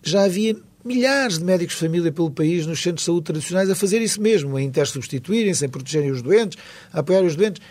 já 0.03 0.23
havia 0.23 0.55
milhares 0.85 1.39
de 1.39 1.43
médicos 1.43 1.73
de 1.73 1.81
família 1.81 2.11
pelo 2.11 2.29
país 2.29 2.67
nos 2.67 2.81
centros 2.81 3.01
de 3.01 3.05
saúde 3.07 3.25
tradicionais 3.25 3.69
a 3.71 3.75
fazer 3.75 4.01
isso 4.03 4.21
mesmo, 4.21 4.55
a 4.55 4.61
intersubstituírem-se, 4.61 5.65
a 5.65 5.69
protegerem 5.69 6.11
os 6.11 6.21
doentes, 6.21 6.59
a 6.93 6.99
apoiar 6.99 7.23
os 7.23 7.35
doentes. 7.35 7.61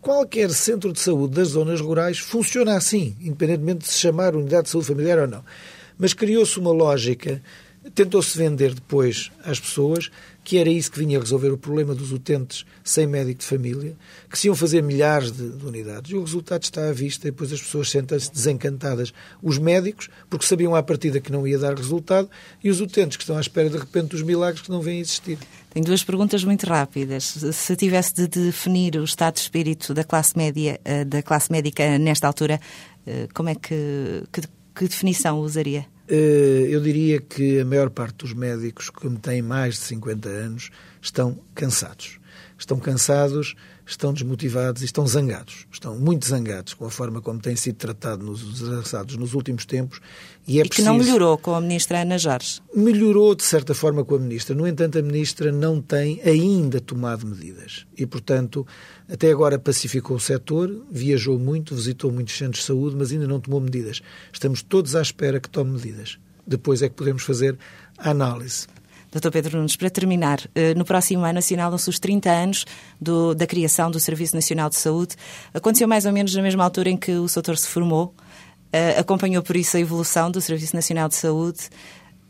Qualquer 0.00 0.50
centro 0.50 0.92
de 0.92 0.98
saúde 0.98 1.34
das 1.34 1.48
zonas 1.48 1.80
rurais 1.80 2.18
funciona 2.18 2.74
assim, 2.74 3.14
independentemente 3.20 3.80
de 3.80 3.88
se 3.88 3.98
chamar 3.98 4.34
unidade 4.34 4.64
de 4.64 4.70
saúde 4.70 4.88
familiar 4.88 5.18
ou 5.18 5.28
não. 5.28 5.44
Mas 5.98 6.14
criou-se 6.14 6.58
uma 6.58 6.72
lógica 6.72 7.42
Tentou-se 7.94 8.38
vender 8.38 8.74
depois 8.74 9.30
às 9.44 9.58
pessoas 9.58 10.10
que 10.44 10.58
era 10.58 10.68
isso 10.68 10.90
que 10.90 10.98
vinha 10.98 11.18
resolver 11.18 11.50
o 11.50 11.58
problema 11.58 11.94
dos 11.94 12.12
utentes 12.12 12.64
sem 12.82 13.06
médico 13.06 13.40
de 13.40 13.46
família, 13.46 13.96
que 14.28 14.38
se 14.38 14.48
iam 14.48 14.56
fazer 14.56 14.82
milhares 14.82 15.30
de, 15.30 15.50
de 15.50 15.64
unidades. 15.64 16.10
E 16.10 16.16
o 16.16 16.20
resultado 16.20 16.62
está 16.62 16.88
à 16.88 16.92
vista 16.92 17.28
e 17.28 17.30
depois 17.30 17.52
as 17.52 17.60
pessoas 17.60 17.90
sentem-se 17.90 18.32
desencantadas. 18.32 19.12
Os 19.42 19.58
médicos, 19.58 20.08
porque 20.28 20.44
sabiam 20.44 20.74
à 20.74 20.82
partida 20.82 21.20
que 21.20 21.30
não 21.30 21.46
ia 21.46 21.58
dar 21.58 21.74
resultado, 21.76 22.28
e 22.62 22.70
os 22.70 22.80
utentes 22.80 23.16
que 23.16 23.22
estão 23.22 23.36
à 23.36 23.40
espera 23.40 23.70
de 23.70 23.78
repente 23.78 24.08
dos 24.08 24.22
milagres 24.22 24.62
que 24.62 24.70
não 24.70 24.80
vêm 24.80 25.00
existir. 25.00 25.38
Tenho 25.70 25.86
duas 25.86 26.02
perguntas 26.02 26.44
muito 26.44 26.66
rápidas. 26.66 27.24
Se 27.52 27.76
tivesse 27.76 28.14
de 28.14 28.26
definir 28.26 28.96
o 28.96 29.04
estado 29.04 29.34
de 29.34 29.40
espírito 29.40 29.94
da 29.94 30.04
classe 30.04 30.36
média, 30.36 30.80
eh, 30.84 31.04
da 31.04 31.22
classe 31.22 31.50
médica 31.50 31.98
nesta 31.98 32.26
altura, 32.26 32.60
eh, 33.06 33.28
como 33.32 33.48
é 33.48 33.54
que, 33.54 34.24
que, 34.32 34.42
que 34.74 34.88
definição 34.88 35.38
usaria? 35.38 35.86
Eh, 36.08 36.66
eu 36.68 36.80
diria 36.80 37.20
que 37.20 37.60
a 37.60 37.64
maior 37.64 37.90
parte 37.90 38.16
dos 38.18 38.34
médicos 38.34 38.90
que 38.90 39.08
têm 39.18 39.40
mais 39.42 39.74
de 39.74 39.80
50 39.80 40.28
anos 40.28 40.70
estão 41.00 41.38
cansados. 41.54 42.18
Estão 42.62 42.78
cansados, 42.78 43.56
estão 43.84 44.12
desmotivados 44.12 44.82
e 44.82 44.84
estão 44.84 45.04
zangados. 45.04 45.66
Estão 45.72 45.98
muito 45.98 46.24
zangados 46.24 46.74
com 46.74 46.86
a 46.86 46.90
forma 46.92 47.20
como 47.20 47.40
tem 47.40 47.56
sido 47.56 47.74
tratado 47.74 48.24
nos 48.24 48.40
desgraçados 48.40 49.16
nos 49.16 49.34
últimos 49.34 49.66
tempos. 49.66 50.00
E, 50.46 50.58
é 50.58 50.60
e 50.60 50.62
que 50.62 50.68
preciso... 50.68 50.88
não 50.88 50.96
melhorou 50.96 51.36
com 51.36 51.56
a 51.56 51.60
ministra 51.60 52.02
Ana 52.02 52.16
Jorge. 52.16 52.60
Melhorou, 52.72 53.34
de 53.34 53.42
certa 53.42 53.74
forma, 53.74 54.04
com 54.04 54.14
a 54.14 54.18
ministra. 54.20 54.54
No 54.54 54.64
entanto, 54.64 54.96
a 54.96 55.02
ministra 55.02 55.50
não 55.50 55.80
tem 55.80 56.20
ainda 56.22 56.80
tomado 56.80 57.26
medidas. 57.26 57.84
E, 57.98 58.06
portanto, 58.06 58.64
até 59.10 59.32
agora 59.32 59.58
pacificou 59.58 60.16
o 60.16 60.20
setor, 60.20 60.86
viajou 60.88 61.40
muito, 61.40 61.74
visitou 61.74 62.12
muitos 62.12 62.38
centros 62.38 62.60
de 62.60 62.66
saúde, 62.66 62.94
mas 62.94 63.10
ainda 63.10 63.26
não 63.26 63.40
tomou 63.40 63.60
medidas. 63.60 64.02
Estamos 64.32 64.62
todos 64.62 64.94
à 64.94 65.02
espera 65.02 65.40
que 65.40 65.50
tome 65.50 65.72
medidas. 65.72 66.16
Depois 66.46 66.80
é 66.80 66.88
que 66.88 66.94
podemos 66.94 67.24
fazer 67.24 67.58
a 67.98 68.10
análise. 68.10 68.68
Dr. 69.12 69.30
Pedro 69.30 69.58
Nunes, 69.58 69.76
para 69.76 69.90
terminar, 69.90 70.40
eh, 70.54 70.74
no 70.74 70.84
próximo 70.84 71.24
ano 71.24 71.38
assinalam-se 71.38 71.88
os 71.88 71.98
30 71.98 72.30
anos 72.30 72.64
do, 73.00 73.34
da 73.34 73.46
criação 73.46 73.90
do 73.90 74.00
Serviço 74.00 74.34
Nacional 74.34 74.70
de 74.70 74.76
Saúde. 74.76 75.16
Aconteceu 75.52 75.86
mais 75.86 76.06
ou 76.06 76.12
menos 76.12 76.34
na 76.34 76.42
mesma 76.42 76.64
altura 76.64 76.88
em 76.88 76.96
que 76.96 77.12
o 77.12 77.28
Soutor 77.28 77.58
se 77.58 77.68
formou. 77.68 78.14
Uh, 78.74 78.98
acompanhou 78.98 79.42
por 79.42 79.54
isso 79.54 79.76
a 79.76 79.80
evolução 79.80 80.30
do 80.30 80.40
Serviço 80.40 80.74
Nacional 80.74 81.06
de 81.06 81.14
Saúde. 81.14 81.68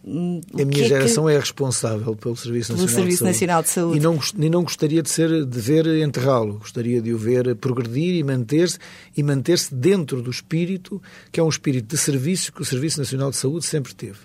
Hum, 0.04 0.40
a 0.54 0.64
minha 0.64 0.84
é 0.84 0.88
geração 0.88 1.26
que... 1.26 1.32
é 1.32 1.38
responsável 1.38 2.16
pelo 2.16 2.34
Serviço, 2.34 2.72
Nacional, 2.72 2.94
Serviço 2.96 3.18
de 3.18 3.30
Nacional, 3.30 3.62
de 3.62 3.68
Saúde. 3.68 3.98
E 3.98 4.00
não, 4.00 4.18
e 4.36 4.50
não 4.50 4.62
gostaria 4.64 5.00
de, 5.00 5.08
ser, 5.08 5.46
de 5.46 5.60
ver 5.60 5.86
enterrá-lo. 6.02 6.54
Gostaria 6.54 7.00
de 7.00 7.14
o 7.14 7.18
ver 7.18 7.54
progredir 7.54 8.16
e 8.16 8.24
manter-se 8.24 8.78
e 9.16 9.22
manter-se 9.22 9.72
dentro 9.72 10.20
do 10.20 10.32
espírito, 10.32 11.00
que 11.30 11.38
é 11.38 11.42
um 11.44 11.48
espírito 11.48 11.86
de 11.86 11.96
serviço 11.96 12.52
que 12.52 12.60
o 12.60 12.64
Serviço 12.64 12.98
Nacional 12.98 13.30
de 13.30 13.36
Saúde 13.36 13.64
sempre 13.64 13.94
teve. 13.94 14.18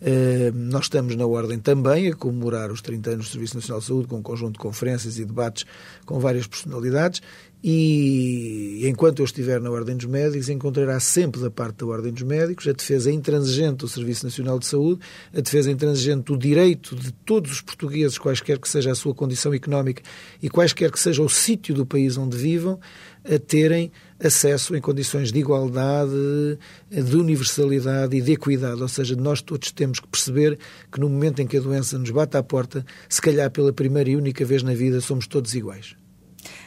Uh, 0.00 0.50
nós 0.54 0.84
estamos 0.84 1.14
na 1.14 1.26
ordem 1.26 1.58
também 1.58 2.08
a 2.08 2.14
comemorar 2.14 2.72
os 2.72 2.80
30 2.80 3.10
anos 3.10 3.26
do 3.26 3.32
Serviço 3.32 3.56
Nacional 3.56 3.80
de 3.80 3.86
Saúde 3.86 4.08
com 4.08 4.16
um 4.16 4.22
conjunto 4.22 4.54
de 4.54 4.58
conferências 4.58 5.18
e 5.18 5.24
debates 5.26 5.66
com 6.06 6.18
várias 6.18 6.46
personalidades. 6.46 7.20
E 7.62 8.88
enquanto 8.88 9.18
eu 9.18 9.24
estiver 9.26 9.60
na 9.60 9.70
Ordem 9.70 9.94
dos 9.94 10.06
Médicos, 10.06 10.48
encontrará 10.48 10.98
sempre 10.98 11.42
da 11.42 11.50
parte 11.50 11.80
da 11.80 11.86
Ordem 11.86 12.10
dos 12.10 12.22
Médicos 12.22 12.66
a 12.66 12.72
defesa 12.72 13.12
intransigente 13.12 13.76
do 13.76 13.88
Serviço 13.88 14.24
Nacional 14.24 14.58
de 14.58 14.64
Saúde, 14.64 15.02
a 15.34 15.40
defesa 15.42 15.70
intransigente 15.70 16.32
do 16.32 16.38
direito 16.38 16.96
de 16.96 17.12
todos 17.12 17.52
os 17.52 17.60
portugueses, 17.60 18.16
quaisquer 18.16 18.58
que 18.58 18.66
seja 18.66 18.92
a 18.92 18.94
sua 18.94 19.14
condição 19.14 19.52
económica 19.52 20.02
e 20.42 20.48
quaisquer 20.48 20.90
que 20.90 20.98
seja 20.98 21.22
o 21.22 21.28
sítio 21.28 21.74
do 21.74 21.84
país 21.84 22.16
onde 22.16 22.34
vivam, 22.34 22.80
a 23.22 23.38
terem 23.38 23.92
acesso 24.22 24.76
em 24.76 24.80
condições 24.80 25.32
de 25.32 25.38
igualdade, 25.38 26.58
de 26.90 27.16
universalidade 27.16 28.16
e 28.16 28.20
de 28.20 28.32
equidade. 28.32 28.80
Ou 28.80 28.88
seja, 28.88 29.16
nós 29.16 29.40
todos 29.40 29.72
temos 29.72 30.00
que 30.00 30.08
perceber 30.08 30.58
que 30.92 31.00
no 31.00 31.08
momento 31.08 31.40
em 31.40 31.46
que 31.46 31.56
a 31.56 31.60
doença 31.60 31.98
nos 31.98 32.10
bate 32.10 32.36
à 32.36 32.42
porta, 32.42 32.84
se 33.08 33.20
calhar 33.20 33.50
pela 33.50 33.72
primeira 33.72 34.10
e 34.10 34.16
única 34.16 34.44
vez 34.44 34.62
na 34.62 34.74
vida, 34.74 35.00
somos 35.00 35.26
todos 35.26 35.54
iguais. 35.54 35.96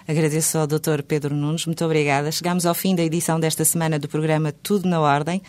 Agradeço 0.07 0.57
ao 0.57 0.67
Dr. 0.67 1.01
Pedro 1.07 1.35
Nunes, 1.35 1.65
muito 1.65 1.83
obrigada. 1.85 2.31
Chegamos 2.31 2.65
ao 2.65 2.73
fim 2.73 2.95
da 2.95 3.03
edição 3.03 3.39
desta 3.39 3.63
semana 3.63 3.97
do 3.97 4.07
programa 4.07 4.51
Tudo 4.51 4.87
na 4.87 4.99
Ordem. 4.99 5.41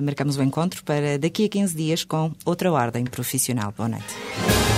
Marcamos 0.00 0.36
o 0.36 0.42
encontro 0.42 0.84
para 0.84 1.18
daqui 1.18 1.46
a 1.46 1.48
15 1.48 1.76
dias 1.76 2.04
com 2.04 2.32
outra 2.44 2.70
ordem 2.70 3.04
profissional. 3.04 3.74
Boa 3.76 3.88
noite. 3.88 4.77